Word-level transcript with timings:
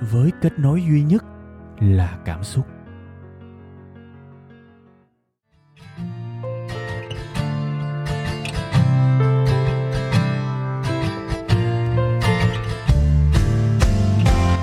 với 0.00 0.30
kết 0.42 0.58
nối 0.58 0.82
duy 0.82 1.02
nhất 1.02 1.24
là 1.80 2.18
cảm 2.24 2.44
xúc 2.44 2.66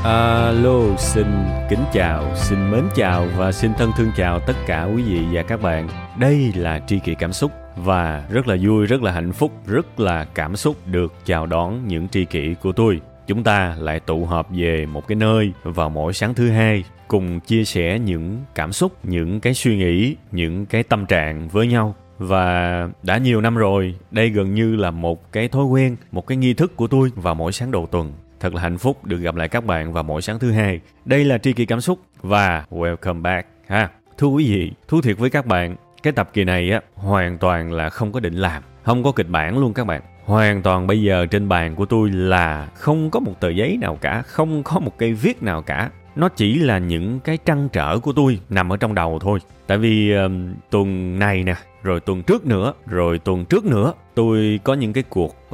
Alo, 0.03 0.97
xin 0.97 1.25
kính 1.69 1.83
chào, 1.93 2.35
xin 2.35 2.71
mến 2.71 2.83
chào 2.95 3.27
và 3.37 3.51
xin 3.51 3.73
thân 3.73 3.91
thương 3.97 4.11
chào 4.17 4.39
tất 4.39 4.53
cả 4.67 4.83
quý 4.95 5.03
vị 5.03 5.25
và 5.31 5.43
các 5.43 5.61
bạn. 5.61 5.89
Đây 6.19 6.51
là 6.55 6.79
Tri 6.87 6.99
Kỷ 6.99 7.15
Cảm 7.15 7.33
Xúc 7.33 7.51
và 7.75 8.25
rất 8.29 8.47
là 8.47 8.55
vui, 8.61 8.85
rất 8.85 9.01
là 9.01 9.11
hạnh 9.11 9.31
phúc, 9.31 9.51
rất 9.65 9.99
là 9.99 10.25
cảm 10.33 10.55
xúc 10.55 10.75
được 10.85 11.13
chào 11.25 11.45
đón 11.45 11.87
những 11.87 12.09
tri 12.09 12.25
kỷ 12.25 12.55
của 12.61 12.71
tôi. 12.71 13.01
Chúng 13.27 13.43
ta 13.43 13.75
lại 13.79 13.99
tụ 13.99 14.25
họp 14.25 14.47
về 14.51 14.85
một 14.85 15.07
cái 15.07 15.15
nơi 15.15 15.53
vào 15.63 15.89
mỗi 15.89 16.13
sáng 16.13 16.33
thứ 16.33 16.49
hai 16.49 16.83
cùng 17.07 17.39
chia 17.39 17.65
sẻ 17.65 17.99
những 17.99 18.43
cảm 18.55 18.73
xúc, 18.73 19.05
những 19.05 19.39
cái 19.39 19.53
suy 19.53 19.77
nghĩ, 19.77 20.15
những 20.31 20.65
cái 20.65 20.83
tâm 20.83 21.05
trạng 21.05 21.47
với 21.47 21.67
nhau 21.67 21.95
và 22.17 22.89
đã 23.03 23.17
nhiều 23.17 23.41
năm 23.41 23.55
rồi 23.55 23.95
đây 24.11 24.29
gần 24.29 24.53
như 24.53 24.75
là 24.75 24.91
một 24.91 25.31
cái 25.31 25.47
thói 25.47 25.65
quen 25.65 25.95
một 26.11 26.27
cái 26.27 26.37
nghi 26.37 26.53
thức 26.53 26.75
của 26.75 26.87
tôi 26.87 27.11
vào 27.15 27.35
mỗi 27.35 27.51
sáng 27.51 27.71
đầu 27.71 27.87
tuần 27.91 28.13
Thật 28.39 28.53
là 28.53 28.61
hạnh 28.61 28.77
phúc 28.77 29.05
được 29.05 29.17
gặp 29.17 29.35
lại 29.35 29.47
các 29.47 29.65
bạn 29.65 29.93
vào 29.93 30.03
mỗi 30.03 30.21
sáng 30.21 30.39
thứ 30.39 30.51
hai. 30.51 30.79
Đây 31.05 31.25
là 31.25 31.37
Tri 31.37 31.53
Kỳ 31.53 31.65
Cảm 31.65 31.81
Xúc 31.81 31.99
và 32.21 32.65
welcome 32.69 33.21
back 33.21 33.47
ha. 33.67 33.89
Thưa 34.17 34.27
quý 34.27 34.51
vị, 34.51 34.71
thú 34.87 35.01
thiệt 35.01 35.17
với 35.17 35.29
các 35.29 35.45
bạn, 35.45 35.75
cái 36.03 36.13
tập 36.13 36.29
kỳ 36.33 36.43
này 36.43 36.71
á 36.71 36.81
hoàn 36.95 37.37
toàn 37.37 37.71
là 37.71 37.89
không 37.89 38.11
có 38.11 38.19
định 38.19 38.33
làm, 38.33 38.63
không 38.83 39.03
có 39.03 39.11
kịch 39.11 39.29
bản 39.29 39.57
luôn 39.57 39.73
các 39.73 39.87
bạn. 39.87 40.01
Hoàn 40.27 40.61
toàn 40.61 40.87
bây 40.87 41.01
giờ 41.01 41.25
trên 41.25 41.49
bàn 41.49 41.75
của 41.75 41.85
tôi 41.85 42.09
là 42.09 42.65
không 42.75 43.09
có 43.09 43.19
một 43.19 43.39
tờ 43.39 43.49
giấy 43.49 43.77
nào 43.81 43.97
cả, 44.01 44.21
không 44.21 44.63
có 44.63 44.79
một 44.79 44.97
cây 44.97 45.13
viết 45.13 45.43
nào 45.43 45.61
cả. 45.61 45.89
Nó 46.15 46.29
chỉ 46.29 46.59
là 46.59 46.77
những 46.77 47.19
cái 47.19 47.37
trăn 47.45 47.69
trở 47.73 47.99
của 47.99 48.13
tôi 48.13 48.39
nằm 48.49 48.73
ở 48.73 48.77
trong 48.77 48.95
đầu 48.95 49.19
thôi. 49.19 49.39
Tại 49.67 49.77
vì 49.77 50.13
uh, 50.25 50.31
tuần 50.69 51.19
này 51.19 51.43
nè, 51.43 51.55
rồi 51.83 51.99
tuần 51.99 52.23
trước 52.23 52.45
nữa, 52.45 52.73
rồi 52.85 53.19
tuần 53.19 53.45
trước 53.45 53.65
nữa, 53.65 53.93
tôi 54.15 54.59
có 54.63 54.73
những 54.73 54.93
cái 54.93 55.03
cuộc 55.09 55.35
uh, 55.47 55.53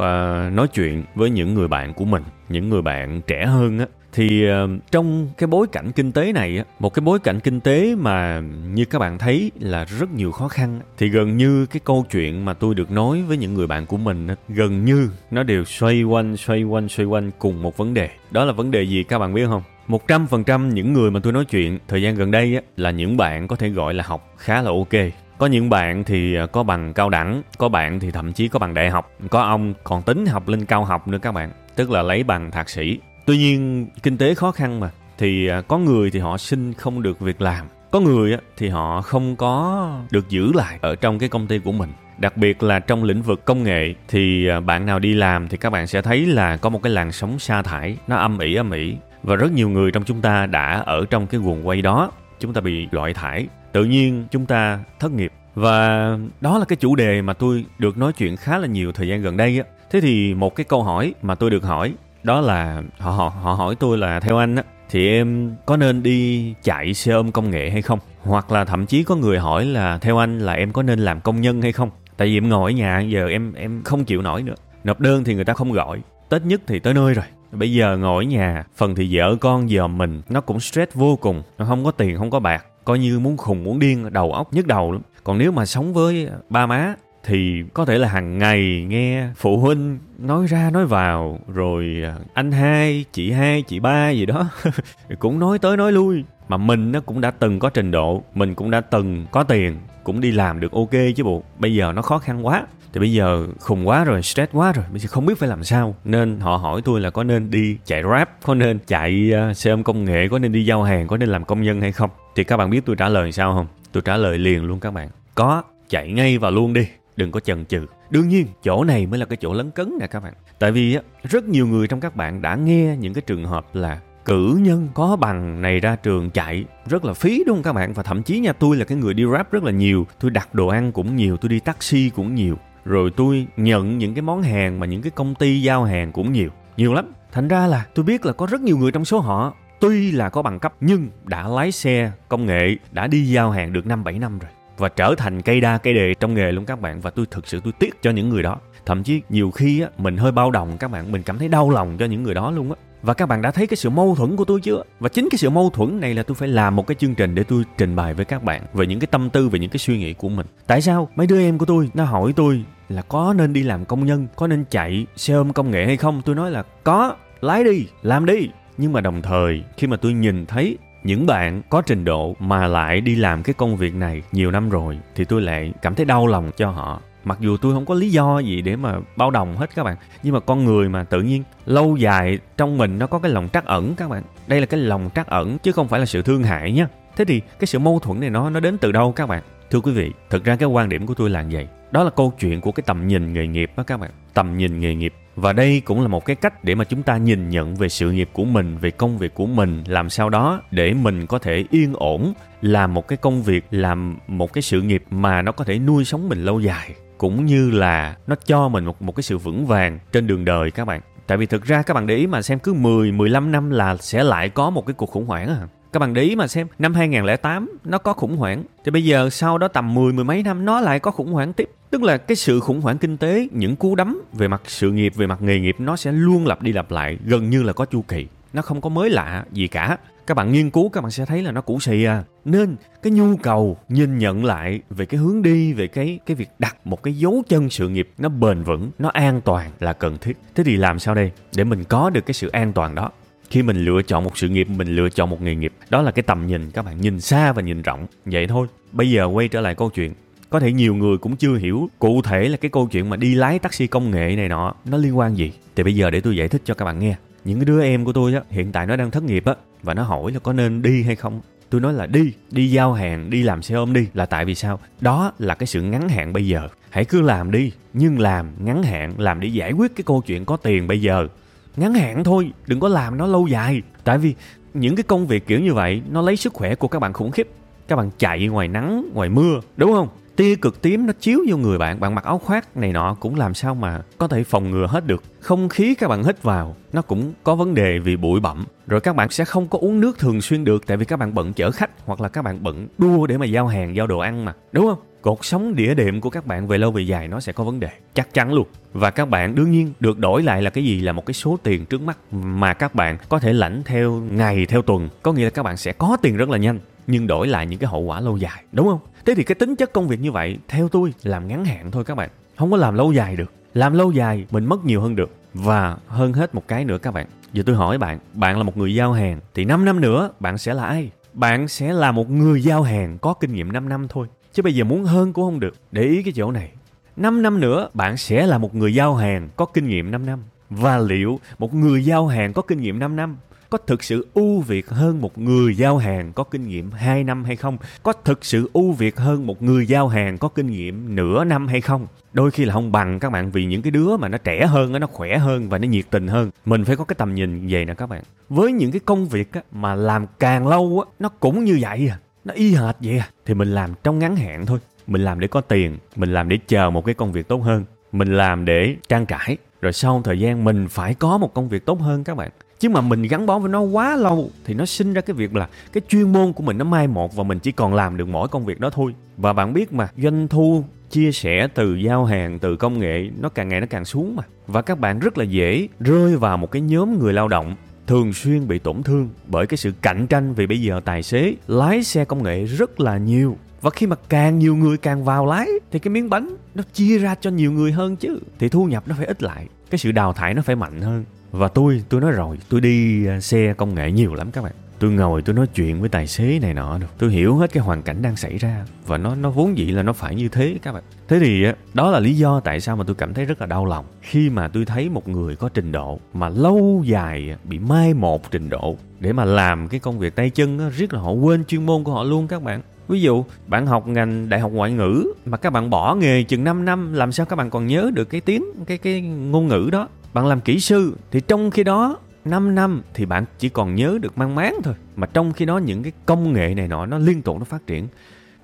nói 0.53 0.67
chuyện 0.73 1.03
với 1.15 1.29
những 1.29 1.53
người 1.53 1.67
bạn 1.67 1.93
của 1.93 2.05
mình 2.05 2.23
những 2.49 2.69
người 2.69 2.81
bạn 2.81 3.21
trẻ 3.27 3.45
hơn 3.45 3.79
á 3.79 3.85
thì 4.13 4.47
ờ, 4.47 4.67
trong 4.91 5.29
cái 5.37 5.47
bối 5.47 5.67
cảnh 5.71 5.91
kinh 5.91 6.11
tế 6.11 6.31
này 6.31 6.63
một 6.79 6.93
cái 6.93 7.01
bối 7.01 7.19
cảnh 7.19 7.39
kinh 7.39 7.59
tế 7.59 7.95
mà 7.95 8.41
như 8.73 8.85
các 8.85 8.99
bạn 8.99 9.17
thấy 9.17 9.51
là 9.59 9.85
rất 9.85 10.11
nhiều 10.11 10.31
khó 10.31 10.47
khăn 10.47 10.79
thì 10.97 11.09
gần 11.09 11.37
như 11.37 11.65
cái 11.65 11.79
câu 11.83 12.05
chuyện 12.11 12.45
mà 12.45 12.53
tôi 12.53 12.75
được 12.75 12.91
nói 12.91 13.21
với 13.21 13.37
những 13.37 13.53
người 13.53 13.67
bạn 13.67 13.85
của 13.85 13.97
mình 13.97 14.27
gần 14.49 14.85
như 14.85 15.09
nó 15.31 15.43
đều 15.43 15.65
xoay 15.65 16.03
quanh 16.03 16.37
xoay 16.37 16.63
quanh 16.63 16.89
xoay 16.89 17.05
quanh 17.05 17.31
cùng 17.39 17.61
một 17.61 17.77
vấn 17.77 17.93
đề. 17.93 18.09
Đó 18.31 18.45
là 18.45 18.53
vấn 18.53 18.71
đề 18.71 18.83
gì 18.83 19.03
các 19.03 19.19
bạn 19.19 19.33
biết 19.33 19.45
không? 19.47 19.63
Một 19.87 20.07
trăm 20.07 20.27
phần 20.27 20.43
trăm 20.43 20.69
những 20.69 20.93
người 20.93 21.11
mà 21.11 21.19
tôi 21.23 21.33
nói 21.33 21.45
chuyện 21.45 21.79
thời 21.87 22.01
gian 22.01 22.15
gần 22.15 22.31
đây 22.31 22.61
là 22.77 22.91
những 22.91 23.17
bạn 23.17 23.47
có 23.47 23.55
thể 23.55 23.69
gọi 23.69 23.93
là 23.93 24.03
học 24.07 24.33
khá 24.37 24.61
là 24.61 24.71
ok. 24.71 25.11
Có 25.37 25.45
những 25.47 25.69
bạn 25.69 26.03
thì 26.03 26.35
ờ, 26.35 26.47
có 26.47 26.63
bằng 26.63 26.93
cao 26.93 27.09
đẳng, 27.09 27.41
có 27.57 27.69
bạn 27.69 27.99
thì 27.99 28.11
thậm 28.11 28.33
chí 28.33 28.47
có 28.47 28.59
bằng 28.59 28.73
đại 28.73 28.89
học. 28.89 29.11
Có 29.29 29.41
ông 29.41 29.73
còn 29.83 30.01
tính 30.01 30.25
học 30.25 30.47
lên 30.47 30.65
cao 30.65 30.85
học 30.85 31.07
nữa 31.07 31.17
các 31.21 31.31
bạn, 31.31 31.51
tức 31.75 31.91
là 31.91 32.01
lấy 32.01 32.23
bằng 32.23 32.51
thạc 32.51 32.69
sĩ 32.69 32.99
tuy 33.25 33.37
nhiên, 33.37 33.87
kinh 34.03 34.17
tế 34.17 34.33
khó 34.33 34.51
khăn 34.51 34.79
mà. 34.79 34.89
Thì 35.17 35.47
à, 35.47 35.61
có 35.61 35.77
người 35.77 36.11
thì 36.11 36.19
họ 36.19 36.37
xin 36.37 36.73
không 36.73 37.01
được 37.01 37.19
việc 37.19 37.41
làm. 37.41 37.67
Có 37.91 37.99
người 37.99 38.37
thì 38.57 38.69
họ 38.69 39.01
không 39.01 39.35
có 39.35 39.89
được 40.11 40.29
giữ 40.29 40.53
lại 40.53 40.79
ở 40.81 40.95
trong 40.95 41.19
cái 41.19 41.29
công 41.29 41.47
ty 41.47 41.59
của 41.59 41.71
mình. 41.71 41.89
Đặc 42.17 42.37
biệt 42.37 42.63
là 42.63 42.79
trong 42.79 43.03
lĩnh 43.03 43.21
vực 43.21 43.45
công 43.45 43.63
nghệ 43.63 43.93
thì 44.07 44.47
à, 44.47 44.59
bạn 44.59 44.85
nào 44.85 44.99
đi 44.99 45.13
làm 45.13 45.47
thì 45.47 45.57
các 45.57 45.69
bạn 45.69 45.87
sẽ 45.87 46.01
thấy 46.01 46.25
là 46.25 46.57
có 46.57 46.69
một 46.69 46.83
cái 46.83 46.91
làn 46.91 47.11
sóng 47.11 47.39
sa 47.39 47.61
thải, 47.61 47.97
nó 48.07 48.15
âm 48.15 48.39
ỉ 48.39 48.55
âm 48.55 48.71
ỉ. 48.71 48.95
Và 49.23 49.35
rất 49.35 49.51
nhiều 49.51 49.69
người 49.69 49.91
trong 49.91 50.03
chúng 50.03 50.21
ta 50.21 50.45
đã 50.45 50.83
ở 50.85 51.05
trong 51.09 51.27
cái 51.27 51.41
guồng 51.41 51.67
quay 51.67 51.81
đó. 51.81 52.11
Chúng 52.39 52.53
ta 52.53 52.61
bị 52.61 52.87
loại 52.91 53.13
thải. 53.13 53.47
Tự 53.71 53.85
nhiên 53.85 54.25
chúng 54.31 54.45
ta 54.45 54.79
thất 54.99 55.11
nghiệp. 55.11 55.31
Và 55.55 56.17
đó 56.41 56.57
là 56.57 56.65
cái 56.65 56.75
chủ 56.75 56.95
đề 56.95 57.21
mà 57.21 57.33
tôi 57.33 57.65
được 57.79 57.97
nói 57.97 58.13
chuyện 58.13 58.37
khá 58.37 58.57
là 58.57 58.67
nhiều 58.67 58.91
thời 58.91 59.07
gian 59.07 59.21
gần 59.21 59.37
đây 59.37 59.63
thế 59.91 60.01
thì 60.01 60.33
một 60.33 60.55
cái 60.55 60.63
câu 60.63 60.83
hỏi 60.83 61.13
mà 61.21 61.35
tôi 61.35 61.49
được 61.49 61.63
hỏi 61.63 61.93
đó 62.23 62.41
là 62.41 62.81
họ 62.99 63.11
họ 63.11 63.29
họ 63.41 63.53
hỏi 63.53 63.75
tôi 63.75 63.97
là, 63.97 64.19
theo 64.19 64.37
anh 64.37 64.55
á, 64.55 64.63
thì 64.89 65.07
em 65.09 65.55
có 65.65 65.77
nên 65.77 66.03
đi 66.03 66.53
chạy 66.63 66.93
xe 66.93 67.13
ôm 67.13 67.31
công 67.31 67.51
nghệ 67.51 67.69
hay 67.69 67.81
không? 67.81 67.99
Hoặc 68.21 68.51
là 68.51 68.65
thậm 68.65 68.85
chí 68.85 69.03
có 69.03 69.15
người 69.15 69.39
hỏi 69.39 69.65
là, 69.65 69.97
theo 69.97 70.17
anh 70.17 70.39
là 70.39 70.53
em 70.53 70.71
có 70.71 70.83
nên 70.83 70.99
làm 70.99 71.21
công 71.21 71.41
nhân 71.41 71.61
hay 71.61 71.71
không? 71.71 71.89
Tại 72.17 72.27
vì 72.27 72.37
em 72.37 72.49
ngồi 72.49 72.71
ở 72.71 72.75
nhà, 72.75 72.99
giờ 72.99 73.27
em 73.27 73.53
em 73.53 73.81
không 73.83 74.05
chịu 74.05 74.21
nổi 74.21 74.43
nữa. 74.43 74.55
Nộp 74.83 74.99
đơn 74.99 75.23
thì 75.23 75.35
người 75.35 75.45
ta 75.45 75.53
không 75.53 75.71
gọi. 75.71 76.01
Tết 76.29 76.45
nhất 76.45 76.61
thì 76.67 76.79
tới 76.79 76.93
nơi 76.93 77.13
rồi. 77.13 77.25
Bây 77.51 77.73
giờ 77.73 77.97
ngồi 77.97 78.25
ở 78.25 78.27
nhà, 78.27 78.63
phần 78.75 78.95
thì 78.95 79.17
vợ 79.17 79.35
con 79.35 79.67
dòm 79.69 79.97
mình, 79.97 80.21
nó 80.29 80.41
cũng 80.41 80.59
stress 80.59 80.93
vô 80.93 81.15
cùng, 81.15 81.43
nó 81.57 81.65
không 81.65 81.85
có 81.85 81.91
tiền, 81.91 82.17
không 82.17 82.29
có 82.29 82.39
bạc, 82.39 82.65
coi 82.85 82.99
như 82.99 83.19
muốn 83.19 83.37
khùng, 83.37 83.63
muốn 83.63 83.79
điên, 83.79 84.13
đầu 84.13 84.33
óc 84.33 84.53
nhức 84.53 84.67
đầu 84.67 84.91
lắm. 84.91 85.01
Còn 85.23 85.37
nếu 85.37 85.51
mà 85.51 85.65
sống 85.65 85.93
với 85.93 86.29
ba 86.49 86.65
má 86.65 86.95
thì 87.25 87.63
có 87.73 87.85
thể 87.85 87.97
là 87.97 88.07
hàng 88.07 88.37
ngày 88.37 88.85
nghe 88.87 89.27
phụ 89.35 89.57
huynh 89.57 89.99
nói 90.17 90.47
ra 90.47 90.69
nói 90.73 90.85
vào 90.85 91.39
rồi 91.47 92.01
à, 92.03 92.15
anh 92.33 92.51
hai 92.51 93.05
chị 93.13 93.31
hai 93.31 93.61
chị 93.61 93.79
ba 93.79 94.09
gì 94.09 94.25
đó 94.25 94.49
cũng 95.19 95.39
nói 95.39 95.59
tới 95.59 95.77
nói 95.77 95.91
lui. 95.91 96.23
Mà 96.47 96.57
mình 96.57 96.91
nó 96.91 96.99
cũng 96.99 97.21
đã 97.21 97.31
từng 97.31 97.59
có 97.59 97.69
trình 97.69 97.91
độ 97.91 98.23
mình 98.35 98.55
cũng 98.55 98.71
đã 98.71 98.81
từng 98.81 99.25
có 99.31 99.43
tiền 99.43 99.77
cũng 100.03 100.21
đi 100.21 100.31
làm 100.31 100.59
được 100.59 100.71
ok 100.71 100.91
chứ 101.15 101.23
bộ. 101.23 101.43
Bây 101.59 101.75
giờ 101.75 101.91
nó 101.95 102.01
khó 102.01 102.19
khăn 102.19 102.45
quá. 102.45 102.65
Thì 102.93 102.99
bây 102.99 103.13
giờ 103.13 103.47
khùng 103.59 103.87
quá 103.87 104.03
rồi 104.03 104.21
stress 104.21 104.51
quá 104.53 104.71
rồi 104.71 104.85
bây 104.91 104.99
giờ 104.99 105.07
không 105.07 105.25
biết 105.25 105.37
phải 105.39 105.49
làm 105.49 105.63
sao. 105.63 105.95
Nên 106.05 106.39
họ 106.39 106.57
hỏi 106.57 106.81
tôi 106.85 107.01
là 107.01 107.09
có 107.09 107.23
nên 107.23 107.49
đi 107.49 107.77
chạy 107.85 108.03
rap 108.03 108.29
có 108.43 108.55
nên 108.55 108.79
chạy 108.87 109.31
uh, 109.51 109.57
xe 109.57 109.71
ôm 109.71 109.83
công 109.83 110.05
nghệ 110.05 110.27
có 110.27 110.39
nên 110.39 110.51
đi 110.51 110.65
giao 110.65 110.83
hàng 110.83 111.07
có 111.07 111.17
nên 111.17 111.29
làm 111.29 111.45
công 111.45 111.61
nhân 111.61 111.81
hay 111.81 111.91
không? 111.91 112.09
Thì 112.35 112.43
các 112.43 112.57
bạn 112.57 112.69
biết 112.69 112.85
tôi 112.85 112.95
trả 112.95 113.09
lời 113.09 113.31
sao 113.31 113.53
không? 113.53 113.67
Tôi 113.91 114.03
trả 114.05 114.17
lời 114.17 114.37
liền 114.37 114.63
luôn 114.63 114.79
các 114.79 114.91
bạn. 114.91 115.09
Có 115.35 115.63
chạy 115.89 116.11
ngay 116.11 116.37
vào 116.37 116.51
luôn 116.51 116.73
đi 116.73 116.87
đừng 117.15 117.31
có 117.31 117.39
chần 117.39 117.65
chừ. 117.65 117.85
Đương 118.09 118.29
nhiên, 118.29 118.47
chỗ 118.63 118.83
này 118.83 119.05
mới 119.05 119.19
là 119.19 119.25
cái 119.25 119.37
chỗ 119.41 119.53
lấn 119.53 119.71
cấn 119.71 119.93
nè 119.99 120.07
các 120.07 120.23
bạn. 120.23 120.33
Tại 120.59 120.71
vì 120.71 120.95
á, 120.95 121.01
rất 121.23 121.45
nhiều 121.45 121.67
người 121.67 121.87
trong 121.87 121.99
các 121.99 122.15
bạn 122.15 122.41
đã 122.41 122.55
nghe 122.55 122.97
những 122.99 123.13
cái 123.13 123.21
trường 123.21 123.45
hợp 123.45 123.65
là 123.73 123.99
cử 124.25 124.59
nhân 124.61 124.89
có 124.93 125.15
bằng 125.15 125.61
này 125.61 125.79
ra 125.79 125.95
trường 125.95 126.29
chạy 126.29 126.65
rất 126.85 127.05
là 127.05 127.13
phí 127.13 127.43
đúng 127.47 127.55
không 127.55 127.63
các 127.63 127.73
bạn? 127.73 127.93
Và 127.93 128.03
thậm 128.03 128.23
chí 128.23 128.39
nha, 128.39 128.53
tôi 128.53 128.77
là 128.77 128.85
cái 128.85 128.97
người 128.97 129.13
đi 129.13 129.23
rap 129.31 129.51
rất 129.51 129.63
là 129.63 129.71
nhiều. 129.71 130.07
Tôi 130.19 130.31
đặt 130.31 130.53
đồ 130.53 130.67
ăn 130.67 130.91
cũng 130.91 131.15
nhiều, 131.15 131.37
tôi 131.37 131.49
đi 131.49 131.59
taxi 131.59 132.09
cũng 132.09 132.35
nhiều. 132.35 132.57
Rồi 132.85 133.11
tôi 133.15 133.47
nhận 133.57 133.97
những 133.97 134.13
cái 134.13 134.21
món 134.21 134.41
hàng 134.41 134.79
mà 134.79 134.85
những 134.85 135.01
cái 135.01 135.11
công 135.11 135.35
ty 135.35 135.61
giao 135.61 135.83
hàng 135.83 136.11
cũng 136.11 136.31
nhiều. 136.31 136.49
Nhiều 136.77 136.93
lắm. 136.93 137.11
Thành 137.31 137.47
ra 137.47 137.67
là 137.67 137.85
tôi 137.95 138.05
biết 138.05 138.25
là 138.25 138.33
có 138.33 138.45
rất 138.45 138.61
nhiều 138.61 138.77
người 138.77 138.91
trong 138.91 139.05
số 139.05 139.19
họ, 139.19 139.53
tuy 139.79 140.11
là 140.11 140.29
có 140.29 140.41
bằng 140.41 140.59
cấp 140.59 140.73
nhưng 140.81 141.07
đã 141.25 141.47
lái 141.47 141.71
xe 141.71 142.11
công 142.29 142.45
nghệ, 142.45 142.75
đã 142.91 143.07
đi 143.07 143.29
giao 143.29 143.51
hàng 143.51 143.73
được 143.73 143.85
năm, 143.85 144.03
bảy 144.03 144.19
năm 144.19 144.39
rồi 144.39 144.51
và 144.83 144.89
trở 144.89 145.15
thành 145.17 145.41
cây 145.41 145.61
đa, 145.61 145.77
cây 145.77 145.93
đề 145.93 146.13
trong 146.13 146.33
nghề 146.33 146.51
luôn 146.51 146.65
các 146.65 146.81
bạn. 146.81 147.01
Và 147.01 147.09
tôi 147.09 147.25
thực 147.31 147.47
sự 147.47 147.59
tôi 147.63 147.73
tiếc 147.79 148.01
cho 148.01 148.11
những 148.11 148.29
người 148.29 148.43
đó. 148.43 148.57
Thậm 148.85 149.03
chí 149.03 149.21
nhiều 149.29 149.51
khi 149.51 149.81
á, 149.81 149.89
mình 149.97 150.17
hơi 150.17 150.31
bao 150.31 150.51
đồng 150.51 150.77
các 150.77 150.87
bạn, 150.87 151.11
mình 151.11 151.23
cảm 151.23 151.39
thấy 151.39 151.47
đau 151.47 151.69
lòng 151.69 151.97
cho 151.97 152.05
những 152.05 152.23
người 152.23 152.33
đó 152.33 152.51
luôn 152.51 152.71
á. 152.71 152.75
Và 153.01 153.13
các 153.13 153.25
bạn 153.25 153.41
đã 153.41 153.51
thấy 153.51 153.67
cái 153.67 153.77
sự 153.77 153.89
mâu 153.89 154.15
thuẫn 154.15 154.35
của 154.35 154.45
tôi 154.45 154.61
chưa? 154.61 154.83
Và 154.99 155.09
chính 155.09 155.27
cái 155.31 155.37
sự 155.37 155.49
mâu 155.49 155.69
thuẫn 155.69 155.99
này 155.99 156.13
là 156.13 156.23
tôi 156.23 156.35
phải 156.35 156.47
làm 156.47 156.75
một 156.75 156.87
cái 156.87 156.95
chương 156.95 157.15
trình 157.15 157.35
để 157.35 157.43
tôi 157.43 157.63
trình 157.77 157.95
bày 157.95 158.13
với 158.13 158.25
các 158.25 158.43
bạn 158.43 158.61
về 158.73 158.85
những 158.85 158.99
cái 158.99 159.07
tâm 159.11 159.29
tư, 159.29 159.49
về 159.49 159.59
những 159.59 159.69
cái 159.69 159.77
suy 159.77 159.97
nghĩ 159.97 160.13
của 160.13 160.29
mình. 160.29 160.47
Tại 160.67 160.81
sao? 160.81 161.09
Mấy 161.15 161.27
đứa 161.27 161.39
em 161.39 161.57
của 161.57 161.65
tôi, 161.65 161.89
nó 161.93 162.03
hỏi 162.03 162.33
tôi 162.35 162.63
là 162.89 163.01
có 163.01 163.33
nên 163.37 163.53
đi 163.53 163.63
làm 163.63 163.85
công 163.85 164.05
nhân, 164.05 164.27
có 164.35 164.47
nên 164.47 164.65
chạy 164.69 165.05
xe 165.15 165.33
ôm 165.33 165.53
công 165.53 165.71
nghệ 165.71 165.85
hay 165.85 165.97
không? 165.97 166.21
Tôi 166.25 166.35
nói 166.35 166.51
là 166.51 166.63
có, 166.83 167.15
lái 167.41 167.63
đi, 167.63 167.85
làm 168.01 168.25
đi. 168.25 168.49
Nhưng 168.77 168.93
mà 168.93 169.01
đồng 169.01 169.21
thời, 169.21 169.63
khi 169.77 169.87
mà 169.87 169.97
tôi 169.97 170.13
nhìn 170.13 170.45
thấy 170.45 170.77
những 171.03 171.25
bạn 171.25 171.61
có 171.69 171.81
trình 171.81 172.05
độ 172.05 172.35
mà 172.39 172.67
lại 172.67 173.01
đi 173.01 173.15
làm 173.15 173.43
cái 173.43 173.53
công 173.53 173.77
việc 173.77 173.95
này 173.95 174.21
nhiều 174.31 174.51
năm 174.51 174.69
rồi 174.69 174.99
thì 175.15 175.25
tôi 175.25 175.41
lại 175.41 175.73
cảm 175.81 175.95
thấy 175.95 176.05
đau 176.05 176.27
lòng 176.27 176.51
cho 176.57 176.69
họ. 176.69 177.01
Mặc 177.23 177.37
dù 177.41 177.57
tôi 177.57 177.73
không 177.73 177.85
có 177.85 177.93
lý 177.93 178.09
do 178.09 178.39
gì 178.39 178.61
để 178.61 178.75
mà 178.75 178.95
bao 179.15 179.31
đồng 179.31 179.57
hết 179.57 179.69
các 179.75 179.83
bạn, 179.83 179.97
nhưng 180.23 180.33
mà 180.33 180.39
con 180.39 180.65
người 180.65 180.89
mà 180.89 181.03
tự 181.03 181.21
nhiên 181.21 181.43
lâu 181.65 181.97
dài 181.97 182.39
trong 182.57 182.77
mình 182.77 182.99
nó 182.99 183.07
có 183.07 183.19
cái 183.19 183.31
lòng 183.31 183.49
trắc 183.53 183.65
ẩn 183.65 183.95
các 183.95 184.09
bạn. 184.09 184.23
Đây 184.47 184.59
là 184.59 184.65
cái 184.65 184.79
lòng 184.79 185.09
trắc 185.15 185.27
ẩn 185.27 185.57
chứ 185.57 185.71
không 185.71 185.87
phải 185.87 185.99
là 185.99 186.05
sự 186.05 186.21
thương 186.21 186.43
hại 186.43 186.71
nhé 186.71 186.85
thế 187.15 187.25
thì 187.25 187.41
cái 187.59 187.67
sự 187.67 187.79
mâu 187.79 187.99
thuẫn 187.99 188.19
này 188.19 188.29
nó 188.29 188.49
nó 188.49 188.59
đến 188.59 188.77
từ 188.77 188.91
đâu 188.91 189.11
các 189.11 189.27
bạn? 189.27 189.43
Thưa 189.71 189.79
quý 189.79 189.91
vị, 189.91 190.11
thực 190.29 190.43
ra 190.43 190.55
cái 190.55 190.69
quan 190.69 190.89
điểm 190.89 191.05
của 191.05 191.13
tôi 191.13 191.29
là 191.29 191.45
vậy. 191.51 191.67
Đó 191.91 192.03
là 192.03 192.09
câu 192.09 192.33
chuyện 192.39 192.61
của 192.61 192.71
cái 192.71 192.83
tầm 192.87 193.07
nhìn 193.07 193.33
nghề 193.33 193.47
nghiệp 193.47 193.71
đó 193.77 193.83
các 193.83 193.99
bạn. 193.99 194.11
Tầm 194.33 194.57
nhìn 194.57 194.79
nghề 194.79 194.95
nghiệp 194.95 195.13
và 195.35 195.53
đây 195.53 195.81
cũng 195.85 196.01
là 196.01 196.07
một 196.07 196.25
cái 196.25 196.35
cách 196.35 196.63
để 196.63 196.75
mà 196.75 196.83
chúng 196.83 197.03
ta 197.03 197.17
nhìn 197.17 197.49
nhận 197.49 197.75
về 197.75 197.89
sự 197.89 198.11
nghiệp 198.11 198.29
của 198.33 198.45
mình, 198.45 198.77
về 198.77 198.91
công 198.91 199.17
việc 199.17 199.33
của 199.33 199.45
mình, 199.45 199.83
làm 199.87 200.09
sao 200.09 200.29
đó 200.29 200.61
để 200.71 200.93
mình 200.93 201.27
có 201.27 201.39
thể 201.39 201.65
yên 201.69 201.93
ổn 201.95 202.33
làm 202.61 202.93
một 202.93 203.07
cái 203.07 203.17
công 203.17 203.43
việc, 203.43 203.65
làm 203.71 204.17
một 204.27 204.53
cái 204.53 204.61
sự 204.61 204.81
nghiệp 204.81 205.03
mà 205.09 205.41
nó 205.41 205.51
có 205.51 205.63
thể 205.63 205.79
nuôi 205.79 206.05
sống 206.05 206.29
mình 206.29 206.45
lâu 206.45 206.59
dài, 206.59 206.95
cũng 207.17 207.45
như 207.45 207.71
là 207.71 208.17
nó 208.27 208.35
cho 208.45 208.67
mình 208.67 208.85
một 208.85 209.01
một 209.01 209.15
cái 209.15 209.23
sự 209.23 209.37
vững 209.37 209.65
vàng 209.65 209.99
trên 210.11 210.27
đường 210.27 210.45
đời 210.45 210.71
các 210.71 210.85
bạn. 210.85 211.01
Tại 211.27 211.37
vì 211.37 211.45
thực 211.45 211.63
ra 211.63 211.81
các 211.81 211.93
bạn 211.93 212.07
để 212.07 212.15
ý 212.15 212.27
mà, 212.27 212.41
xem 212.41 212.59
cứ 212.59 212.73
10 212.73 213.11
15 213.11 213.51
năm 213.51 213.69
là 213.69 213.97
sẽ 213.97 214.23
lại 214.23 214.49
có 214.49 214.69
một 214.69 214.85
cái 214.85 214.93
cuộc 214.93 215.09
khủng 215.09 215.25
hoảng 215.25 215.47
à 215.47 215.67
các 215.93 215.99
bạn 215.99 216.13
để 216.13 216.21
ý 216.21 216.35
mà 216.35 216.47
xem, 216.47 216.67
năm 216.79 216.93
2008 216.93 217.77
nó 217.83 217.97
có 217.97 218.13
khủng 218.13 218.37
hoảng. 218.37 218.63
Thì 218.85 218.91
bây 218.91 219.03
giờ 219.05 219.29
sau 219.29 219.57
đó 219.57 219.67
tầm 219.67 219.93
10 219.93 220.13
mười 220.13 220.25
mấy 220.25 220.43
năm, 220.43 220.65
nó 220.65 220.81
lại 220.81 220.99
có 220.99 221.11
khủng 221.11 221.33
hoảng 221.33 221.53
tiếp. 221.53 221.69
Tức 221.89 222.03
là 222.03 222.17
cái 222.17 222.35
sự 222.35 222.59
khủng 222.59 222.81
hoảng 222.81 222.97
kinh 222.97 223.17
tế, 223.17 223.47
những 223.51 223.75
cú 223.75 223.95
đấm 223.95 224.21
về 224.33 224.47
mặt 224.47 224.61
sự 224.65 224.91
nghiệp, 224.91 225.13
về 225.15 225.27
mặt 225.27 225.41
nghề 225.41 225.59
nghiệp, 225.59 225.75
nó 225.79 225.95
sẽ 225.95 226.11
luôn 226.11 226.47
lặp 226.47 226.61
đi 226.61 226.71
lặp 226.71 226.91
lại, 226.91 227.17
gần 227.25 227.49
như 227.49 227.63
là 227.63 227.73
có 227.73 227.85
chu 227.85 228.01
kỳ. 228.01 228.27
Nó 228.53 228.61
không 228.61 228.81
có 228.81 228.89
mới 228.89 229.09
lạ 229.09 229.45
gì 229.51 229.67
cả. 229.67 229.97
Các 230.27 230.33
bạn 230.33 230.51
nghiên 230.51 230.69
cứu, 230.69 230.89
các 230.89 231.01
bạn 231.01 231.11
sẽ 231.11 231.25
thấy 231.25 231.41
là 231.41 231.51
nó 231.51 231.61
cũ 231.61 231.79
xì 231.79 232.03
à. 232.03 232.23
Nên 232.45 232.75
cái 233.01 233.11
nhu 233.11 233.37
cầu 233.37 233.77
nhìn 233.89 234.17
nhận 234.17 234.45
lại 234.45 234.81
về 234.89 235.05
cái 235.05 235.19
hướng 235.19 235.41
đi, 235.41 235.73
về 235.73 235.87
cái 235.87 236.19
cái 236.25 236.35
việc 236.35 236.49
đặt 236.59 236.77
một 236.85 237.03
cái 237.03 237.13
dấu 237.13 237.43
chân 237.49 237.69
sự 237.69 237.89
nghiệp 237.89 238.09
nó 238.17 238.29
bền 238.29 238.63
vững, 238.63 238.91
nó 238.99 239.09
an 239.09 239.41
toàn 239.41 239.71
là 239.79 239.93
cần 239.93 240.17
thiết. 240.17 240.37
Thế 240.55 240.63
thì 240.63 240.77
làm 240.77 240.99
sao 240.99 241.15
đây? 241.15 241.31
Để 241.55 241.63
mình 241.63 241.83
có 241.83 242.09
được 242.09 242.25
cái 242.25 242.33
sự 242.33 242.49
an 242.49 242.73
toàn 242.73 242.95
đó 242.95 243.11
khi 243.53 243.63
mình 243.63 243.85
lựa 243.85 244.01
chọn 244.01 244.23
một 244.23 244.37
sự 244.37 244.49
nghiệp, 244.49 244.67
mình 244.69 244.87
lựa 244.87 245.09
chọn 245.09 245.29
một 245.29 245.41
nghề 245.41 245.55
nghiệp. 245.55 245.73
Đó 245.89 246.01
là 246.01 246.11
cái 246.11 246.23
tầm 246.23 246.47
nhìn, 246.47 246.71
các 246.71 246.85
bạn 246.85 247.01
nhìn 247.01 247.19
xa 247.21 247.53
và 247.53 247.61
nhìn 247.61 247.81
rộng. 247.81 248.07
Vậy 248.25 248.47
thôi, 248.47 248.67
bây 248.91 249.11
giờ 249.11 249.25
quay 249.25 249.47
trở 249.47 249.61
lại 249.61 249.75
câu 249.75 249.89
chuyện. 249.89 250.13
Có 250.49 250.59
thể 250.59 250.71
nhiều 250.71 250.95
người 250.95 251.17
cũng 251.17 251.35
chưa 251.35 251.55
hiểu, 251.55 251.89
cụ 251.99 252.21
thể 252.21 252.49
là 252.49 252.57
cái 252.57 252.69
câu 252.71 252.87
chuyện 252.91 253.09
mà 253.09 253.17
đi 253.17 253.35
lái 253.35 253.59
taxi 253.59 253.87
công 253.87 254.11
nghệ 254.11 254.35
này 254.35 254.49
nọ, 254.49 254.73
nó 254.85 254.97
liên 254.97 255.17
quan 255.17 255.37
gì? 255.37 255.51
Thì 255.75 255.83
bây 255.83 255.95
giờ 255.95 256.09
để 256.09 256.21
tôi 256.21 256.35
giải 256.35 256.47
thích 256.47 256.61
cho 256.65 256.73
các 256.73 256.85
bạn 256.85 256.99
nghe. 256.99 257.15
Những 257.45 257.59
cái 257.59 257.65
đứa 257.65 257.83
em 257.83 258.05
của 258.05 258.13
tôi 258.13 258.33
á, 258.33 258.41
hiện 258.49 258.71
tại 258.71 258.85
nó 258.85 258.95
đang 258.95 259.11
thất 259.11 259.23
nghiệp 259.23 259.45
á, 259.45 259.53
và 259.83 259.93
nó 259.93 260.03
hỏi 260.03 260.31
là 260.31 260.39
có 260.39 260.53
nên 260.53 260.81
đi 260.81 261.03
hay 261.03 261.15
không. 261.15 261.41
Tôi 261.69 261.81
nói 261.81 261.93
là 261.93 262.05
đi 262.05 262.33
đi 262.51 262.71
giao 262.71 262.93
hàng, 262.93 263.29
đi 263.29 263.43
làm 263.43 263.61
xe 263.61 263.75
ôm 263.75 263.93
đi, 263.93 264.07
là 264.13 264.25
tại 264.25 264.45
vì 264.45 264.55
sao? 264.55 264.79
Đó 265.01 265.31
là 265.39 265.55
cái 265.55 265.67
sự 265.67 265.81
ngắn 265.81 266.09
hạn 266.09 266.33
bây 266.33 266.47
giờ. 266.47 266.67
Hãy 266.89 267.05
cứ 267.05 267.21
làm 267.21 267.51
đi, 267.51 267.71
nhưng 267.93 268.19
làm 268.19 268.51
ngắn 268.59 268.83
hạn, 268.83 269.13
làm 269.17 269.39
để 269.39 269.47
giải 269.47 269.71
quyết 269.71 269.95
cái 269.95 270.03
câu 270.07 270.21
chuyện 270.25 270.45
có 270.45 270.57
tiền 270.57 270.87
bây 270.87 271.01
giờ 271.01 271.27
ngắn 271.75 271.93
hạn 271.93 272.23
thôi, 272.23 272.51
đừng 272.67 272.79
có 272.79 272.87
làm 272.87 273.17
nó 273.17 273.27
lâu 273.27 273.47
dài. 273.47 273.81
Tại 274.03 274.17
vì 274.17 274.35
những 274.73 274.95
cái 274.95 275.03
công 275.03 275.27
việc 275.27 275.47
kiểu 275.47 275.59
như 275.59 275.73
vậy, 275.73 276.01
nó 276.11 276.21
lấy 276.21 276.37
sức 276.37 276.53
khỏe 276.53 276.75
của 276.75 276.87
các 276.87 276.99
bạn 276.99 277.13
khủng 277.13 277.31
khiếp. 277.31 277.47
Các 277.87 277.95
bạn 277.95 278.09
chạy 278.17 278.47
ngoài 278.47 278.67
nắng, 278.67 279.09
ngoài 279.13 279.29
mưa, 279.29 279.59
đúng 279.77 279.93
không? 279.93 280.07
Tia 280.35 280.55
cực 280.55 280.81
tím 280.81 281.05
nó 281.05 281.13
chiếu 281.19 281.39
vô 281.49 281.57
người 281.57 281.77
bạn 281.77 281.99
bạn 281.99 282.15
mặc 282.15 282.23
áo 282.23 282.37
khoác 282.37 282.77
này 282.77 282.93
nọ 282.93 283.15
cũng 283.19 283.35
làm 283.35 283.53
sao 283.53 283.75
mà 283.75 284.01
có 284.17 284.27
thể 284.27 284.43
phòng 284.43 284.71
ngừa 284.71 284.87
hết 284.87 285.07
được. 285.07 285.23
Không 285.39 285.69
khí 285.69 285.95
các 285.95 286.07
bạn 286.07 286.23
hít 286.23 286.43
vào, 286.43 286.75
nó 286.93 287.01
cũng 287.01 287.33
có 287.43 287.55
vấn 287.55 287.73
đề 287.73 287.99
vì 287.99 288.15
bụi 288.17 288.39
bặm. 288.39 288.65
Rồi 288.87 289.01
các 289.01 289.15
bạn 289.15 289.29
sẽ 289.29 289.45
không 289.45 289.67
có 289.67 289.79
uống 289.79 289.99
nước 289.99 290.19
thường 290.19 290.41
xuyên 290.41 290.63
được, 290.63 290.87
tại 290.87 290.97
vì 290.97 291.05
các 291.05 291.19
bạn 291.19 291.33
bận 291.33 291.53
chở 291.53 291.71
khách 291.71 291.91
hoặc 292.05 292.21
là 292.21 292.29
các 292.29 292.41
bạn 292.41 292.63
bận 292.63 292.87
đua 292.97 293.27
để 293.27 293.37
mà 293.37 293.45
giao 293.45 293.67
hàng, 293.67 293.95
giao 293.95 294.07
đồ 294.07 294.19
ăn 294.19 294.45
mà, 294.45 294.53
đúng 294.71 294.87
không? 294.87 294.99
Cột 295.23 295.37
sống 295.41 295.75
đĩa 295.75 295.93
đệm 295.93 296.21
của 296.21 296.29
các 296.29 296.45
bạn 296.45 296.67
về 296.67 296.77
lâu 296.77 296.91
về 296.91 297.01
dài 297.01 297.27
nó 297.27 297.39
sẽ 297.39 297.51
có 297.51 297.63
vấn 297.63 297.79
đề, 297.79 297.89
chắc 298.13 298.33
chắn 298.33 298.53
luôn. 298.53 298.67
Và 298.93 299.11
các 299.11 299.29
bạn 299.29 299.55
đương 299.55 299.71
nhiên 299.71 299.93
được 299.99 300.19
đổi 300.19 300.43
lại 300.43 300.61
là 300.61 300.69
cái 300.69 300.83
gì 300.83 301.01
là 301.01 301.11
một 301.11 301.25
cái 301.25 301.33
số 301.33 301.57
tiền 301.63 301.85
trước 301.85 302.01
mắt 302.01 302.17
mà 302.31 302.73
các 302.73 302.95
bạn 302.95 303.17
có 303.29 303.39
thể 303.39 303.53
lãnh 303.53 303.83
theo 303.85 304.13
ngày, 304.13 304.65
theo 304.65 304.81
tuần. 304.81 305.09
Có 305.21 305.33
nghĩa 305.33 305.43
là 305.43 305.49
các 305.49 305.63
bạn 305.63 305.77
sẽ 305.77 305.93
có 305.93 306.17
tiền 306.21 306.37
rất 306.37 306.49
là 306.49 306.57
nhanh, 306.57 306.79
nhưng 307.07 307.27
đổi 307.27 307.47
lại 307.47 307.67
những 307.67 307.79
cái 307.79 307.89
hậu 307.89 308.01
quả 308.01 308.19
lâu 308.19 308.37
dài, 308.37 308.63
đúng 308.71 308.87
không? 308.87 308.99
Thế 309.25 309.35
thì 309.35 309.43
cái 309.43 309.55
tính 309.55 309.75
chất 309.75 309.93
công 309.93 310.07
việc 310.07 310.19
như 310.19 310.31
vậy, 310.31 310.57
theo 310.67 310.87
tôi, 310.87 311.13
làm 311.23 311.47
ngắn 311.47 311.65
hạn 311.65 311.91
thôi 311.91 312.03
các 312.03 312.15
bạn. 312.15 312.29
Không 312.57 312.71
có 312.71 312.77
làm 312.77 312.95
lâu 312.95 313.11
dài 313.11 313.35
được. 313.35 313.51
Làm 313.73 313.93
lâu 313.93 314.11
dài, 314.11 314.45
mình 314.51 314.65
mất 314.65 314.85
nhiều 314.85 315.01
hơn 315.01 315.15
được. 315.15 315.31
Và 315.53 315.97
hơn 316.07 316.33
hết 316.33 316.55
một 316.55 316.67
cái 316.67 316.85
nữa 316.85 316.97
các 316.97 317.13
bạn. 317.13 317.27
Giờ 317.53 317.63
tôi 317.65 317.75
hỏi 317.75 317.97
bạn 317.97 318.19
bạn 318.33 318.57
là 318.57 318.63
một 318.63 318.77
người 318.77 318.95
giao 318.95 319.13
hàng, 319.13 319.39
thì 319.53 319.65
5 319.65 319.85
năm 319.85 320.01
nữa 320.01 320.29
bạn 320.39 320.57
sẽ 320.57 320.73
là 320.73 320.85
ai? 320.85 321.11
Bạn 321.33 321.67
sẽ 321.67 321.93
là 321.93 322.11
một 322.11 322.29
người 322.29 322.63
giao 322.63 322.81
hàng 322.81 323.17
có 323.17 323.33
kinh 323.33 323.53
nghiệm 323.53 323.71
5 323.71 323.89
năm 323.89 324.07
thôi 324.07 324.27
chứ 324.53 324.63
bây 324.63 324.75
giờ 324.75 324.83
muốn 324.83 325.03
hơn 325.03 325.33
cũng 325.33 325.45
không 325.45 325.59
được 325.59 325.75
để 325.91 326.03
ý 326.03 326.23
cái 326.23 326.33
chỗ 326.35 326.51
này 326.51 326.71
5 327.15 327.41
năm 327.41 327.59
nữa 327.59 327.89
bạn 327.93 328.17
sẽ 328.17 328.47
là 328.47 328.57
một 328.57 328.75
người 328.75 328.93
giao 328.93 329.15
hàng 329.15 329.49
có 329.55 329.65
kinh 329.65 329.87
nghiệm 329.87 330.11
5 330.11 330.25
năm 330.25 330.39
và 330.69 330.97
liệu 330.97 331.39
một 331.59 331.73
người 331.73 332.05
giao 332.05 332.27
hàng 332.27 332.53
có 332.53 332.61
kinh 332.61 332.81
nghiệm 332.81 332.99
5 332.99 333.15
năm 333.15 333.37
có 333.73 333.79
thực 333.87 334.03
sự 334.03 334.27
ưu 334.33 334.61
việt 334.61 334.89
hơn 334.89 335.21
một 335.21 335.37
người 335.37 335.75
giao 335.75 335.97
hàng 335.97 336.33
có 336.33 336.43
kinh 336.43 336.67
nghiệm 336.67 336.91
2 336.91 337.23
năm 337.23 337.43
hay 337.43 337.55
không? 337.55 337.77
Có 338.03 338.13
thực 338.13 338.45
sự 338.45 338.69
ưu 338.73 338.91
việt 338.91 339.17
hơn 339.17 339.47
một 339.47 339.61
người 339.61 339.87
giao 339.87 340.07
hàng 340.07 340.37
có 340.37 340.47
kinh 340.47 340.67
nghiệm 340.67 341.15
nửa 341.15 341.43
năm 341.43 341.67
hay 341.67 341.81
không? 341.81 342.07
Đôi 342.33 342.51
khi 342.51 342.65
là 342.65 342.73
không 342.73 342.91
bằng 342.91 343.19
các 343.19 343.29
bạn 343.29 343.51
vì 343.51 343.65
những 343.65 343.81
cái 343.81 343.91
đứa 343.91 344.17
mà 344.17 344.27
nó 344.27 344.37
trẻ 344.37 344.67
hơn, 344.67 344.91
nó 344.91 345.07
khỏe 345.07 345.37
hơn 345.37 345.69
và 345.69 345.77
nó 345.77 345.87
nhiệt 345.87 346.05
tình 346.09 346.27
hơn. 346.27 346.51
Mình 346.65 346.85
phải 346.85 346.95
có 346.95 347.03
cái 347.03 347.15
tầm 347.17 347.35
nhìn 347.35 347.67
về 347.67 347.85
nè 347.85 347.93
các 347.93 348.09
bạn. 348.09 348.23
Với 348.49 348.71
những 348.71 348.91
cái 348.91 348.99
công 349.05 349.27
việc 349.27 349.49
mà 349.71 349.95
làm 349.95 350.25
càng 350.39 350.67
lâu 350.67 351.05
nó 351.19 351.29
cũng 351.29 351.63
như 351.63 351.77
vậy 351.81 352.09
à. 352.11 352.17
Nó 352.45 352.53
y 352.53 352.75
hệt 352.75 352.95
vậy 352.99 353.17
à. 353.17 353.29
Thì 353.45 353.53
mình 353.53 353.71
làm 353.71 353.93
trong 354.03 354.19
ngắn 354.19 354.35
hạn 354.35 354.65
thôi. 354.65 354.79
Mình 355.07 355.23
làm 355.23 355.39
để 355.39 355.47
có 355.47 355.61
tiền, 355.61 355.97
mình 356.15 356.33
làm 356.33 356.49
để 356.49 356.57
chờ 356.67 356.89
một 356.89 357.05
cái 357.05 357.15
công 357.15 357.31
việc 357.31 357.47
tốt 357.47 357.57
hơn. 357.57 357.85
Mình 358.11 358.37
làm 358.37 358.65
để 358.65 358.95
trang 359.09 359.25
trải, 359.25 359.57
rồi 359.81 359.93
sau 359.93 360.21
thời 360.23 360.39
gian 360.39 360.63
mình 360.63 360.87
phải 360.87 361.13
có 361.13 361.37
một 361.37 361.53
công 361.53 361.69
việc 361.69 361.85
tốt 361.85 362.01
hơn 362.01 362.23
các 362.23 362.37
bạn 362.37 362.49
chứ 362.83 362.89
mà 362.89 363.01
mình 363.01 363.21
gắn 363.21 363.45
bó 363.45 363.59
với 363.59 363.69
nó 363.69 363.81
quá 363.81 364.15
lâu 364.15 364.49
thì 364.65 364.73
nó 364.73 364.85
sinh 364.85 365.13
ra 365.13 365.21
cái 365.21 365.33
việc 365.33 365.55
là 365.55 365.67
cái 365.93 366.01
chuyên 366.07 366.33
môn 366.33 366.53
của 366.53 366.63
mình 366.63 366.77
nó 366.77 366.85
mai 366.85 367.07
một 367.07 367.35
và 367.35 367.43
mình 367.43 367.59
chỉ 367.59 367.71
còn 367.71 367.93
làm 367.93 368.17
được 368.17 368.27
mỗi 368.27 368.47
công 368.47 368.65
việc 368.65 368.79
đó 368.79 368.89
thôi 368.89 369.15
và 369.37 369.53
bạn 369.53 369.73
biết 369.73 369.93
mà 369.93 370.07
doanh 370.17 370.47
thu 370.47 370.83
chia 371.09 371.31
sẻ 371.31 371.67
từ 371.73 371.95
giao 371.95 372.25
hàng 372.25 372.59
từ 372.59 372.75
công 372.75 372.99
nghệ 372.99 373.29
nó 373.41 373.49
càng 373.49 373.69
ngày 373.69 373.79
nó 373.79 373.87
càng 373.89 374.05
xuống 374.05 374.35
mà 374.35 374.43
và 374.67 374.81
các 374.81 374.99
bạn 374.99 375.19
rất 375.19 375.37
là 375.37 375.43
dễ 375.43 375.87
rơi 375.99 376.37
vào 376.37 376.57
một 376.57 376.71
cái 376.71 376.81
nhóm 376.81 377.19
người 377.19 377.33
lao 377.33 377.47
động 377.47 377.75
thường 378.07 378.33
xuyên 378.33 378.67
bị 378.67 378.79
tổn 378.79 379.03
thương 379.03 379.29
bởi 379.47 379.67
cái 379.67 379.77
sự 379.77 379.91
cạnh 380.01 380.27
tranh 380.27 380.53
vì 380.53 380.67
bây 380.67 380.81
giờ 380.81 381.01
tài 381.05 381.23
xế 381.23 381.53
lái 381.67 382.03
xe 382.03 382.25
công 382.25 382.43
nghệ 382.43 382.65
rất 382.65 382.99
là 382.99 383.17
nhiều. 383.17 383.57
Và 383.81 383.89
khi 383.89 384.07
mà 384.07 384.15
càng 384.29 384.59
nhiều 384.59 384.75
người 384.75 384.97
càng 384.97 385.23
vào 385.23 385.45
lái, 385.45 385.67
thì 385.91 385.99
cái 385.99 386.09
miếng 386.09 386.29
bánh 386.29 386.55
nó 386.75 386.83
chia 386.93 387.17
ra 387.17 387.35
cho 387.41 387.49
nhiều 387.49 387.71
người 387.71 387.91
hơn 387.91 388.15
chứ. 388.15 388.39
Thì 388.59 388.69
thu 388.69 388.85
nhập 388.85 389.03
nó 389.07 389.15
phải 389.17 389.25
ít 389.25 389.43
lại, 389.43 389.67
cái 389.89 389.97
sự 389.99 390.11
đào 390.11 390.33
thải 390.33 390.53
nó 390.53 390.61
phải 390.61 390.75
mạnh 390.75 391.01
hơn. 391.01 391.23
Và 391.51 391.67
tôi 391.67 392.03
tôi 392.09 392.21
nói 392.21 392.31
rồi, 392.31 392.57
tôi 392.69 392.81
đi 392.81 393.25
à, 393.27 393.39
xe 393.39 393.73
công 393.77 393.95
nghệ 393.95 394.11
nhiều 394.11 394.33
lắm 394.33 394.51
các 394.51 394.63
bạn 394.63 394.73
tôi 395.03 395.11
ngồi 395.11 395.41
tôi 395.41 395.55
nói 395.55 395.67
chuyện 395.67 395.99
với 395.99 396.09
tài 396.09 396.27
xế 396.27 396.59
này 396.59 396.73
nọ 396.73 396.97
được 396.97 397.07
tôi 397.17 397.31
hiểu 397.31 397.57
hết 397.57 397.73
cái 397.73 397.83
hoàn 397.83 398.01
cảnh 398.01 398.21
đang 398.21 398.35
xảy 398.35 398.57
ra 398.57 398.85
và 399.05 399.17
nó 399.17 399.35
nó 399.35 399.49
vốn 399.49 399.77
dĩ 399.77 399.85
là 399.85 400.03
nó 400.03 400.13
phải 400.13 400.35
như 400.35 400.49
thế 400.49 400.77
các 400.81 400.91
bạn. 400.91 401.03
Thế 401.27 401.39
thì 401.39 401.65
đó 401.93 402.11
là 402.11 402.19
lý 402.19 402.33
do 402.33 402.59
tại 402.59 402.79
sao 402.79 402.95
mà 402.95 403.03
tôi 403.07 403.15
cảm 403.15 403.33
thấy 403.33 403.45
rất 403.45 403.61
là 403.61 403.67
đau 403.67 403.85
lòng 403.85 404.05
khi 404.21 404.49
mà 404.49 404.67
tôi 404.67 404.85
thấy 404.85 405.09
một 405.09 405.27
người 405.27 405.55
có 405.55 405.69
trình 405.69 405.91
độ 405.91 406.19
mà 406.33 406.49
lâu 406.49 407.01
dài 407.05 407.55
bị 407.63 407.79
mai 407.79 408.13
một 408.13 408.51
trình 408.51 408.69
độ 408.69 408.97
để 409.19 409.33
mà 409.33 409.45
làm 409.45 409.87
cái 409.87 409.99
công 409.99 410.19
việc 410.19 410.35
tay 410.35 410.49
chân 410.49 410.89
riết 410.89 411.13
là 411.13 411.19
họ 411.19 411.31
quên 411.31 411.65
chuyên 411.65 411.85
môn 411.85 412.03
của 412.03 412.11
họ 412.11 412.23
luôn 412.23 412.47
các 412.47 412.63
bạn. 412.63 412.81
Ví 413.07 413.21
dụ, 413.21 413.45
bạn 413.67 413.87
học 413.87 414.07
ngành 414.07 414.49
đại 414.49 414.59
học 414.59 414.71
ngoại 414.71 414.91
ngữ 414.91 415.23
mà 415.45 415.57
các 415.57 415.69
bạn 415.69 415.89
bỏ 415.89 416.15
nghề 416.15 416.43
chừng 416.43 416.63
5 416.63 416.85
năm, 416.85 417.13
làm 417.13 417.31
sao 417.31 417.45
các 417.45 417.55
bạn 417.55 417.69
còn 417.69 417.87
nhớ 417.87 418.11
được 418.13 418.25
cái 418.25 418.41
tiếng, 418.41 418.65
cái 418.87 418.97
cái 418.97 419.21
ngôn 419.21 419.67
ngữ 419.67 419.89
đó? 419.91 420.07
Bạn 420.33 420.47
làm 420.47 420.61
kỹ 420.61 420.79
sư 420.79 421.15
thì 421.31 421.41
trong 421.47 421.71
khi 421.71 421.83
đó 421.83 422.17
5 422.45 422.75
năm 422.75 423.01
thì 423.13 423.25
bạn 423.25 423.45
chỉ 423.59 423.69
còn 423.69 423.95
nhớ 423.95 424.17
được 424.21 424.37
mang 424.37 424.55
máng 424.55 424.75
thôi. 424.83 424.93
Mà 425.15 425.27
trong 425.27 425.53
khi 425.53 425.65
đó 425.65 425.77
những 425.77 426.03
cái 426.03 426.11
công 426.25 426.53
nghệ 426.53 426.73
này 426.75 426.87
nọ 426.87 427.05
nó 427.05 427.17
liên 427.17 427.41
tục 427.41 427.59
nó 427.59 427.65
phát 427.65 427.87
triển. 427.87 428.07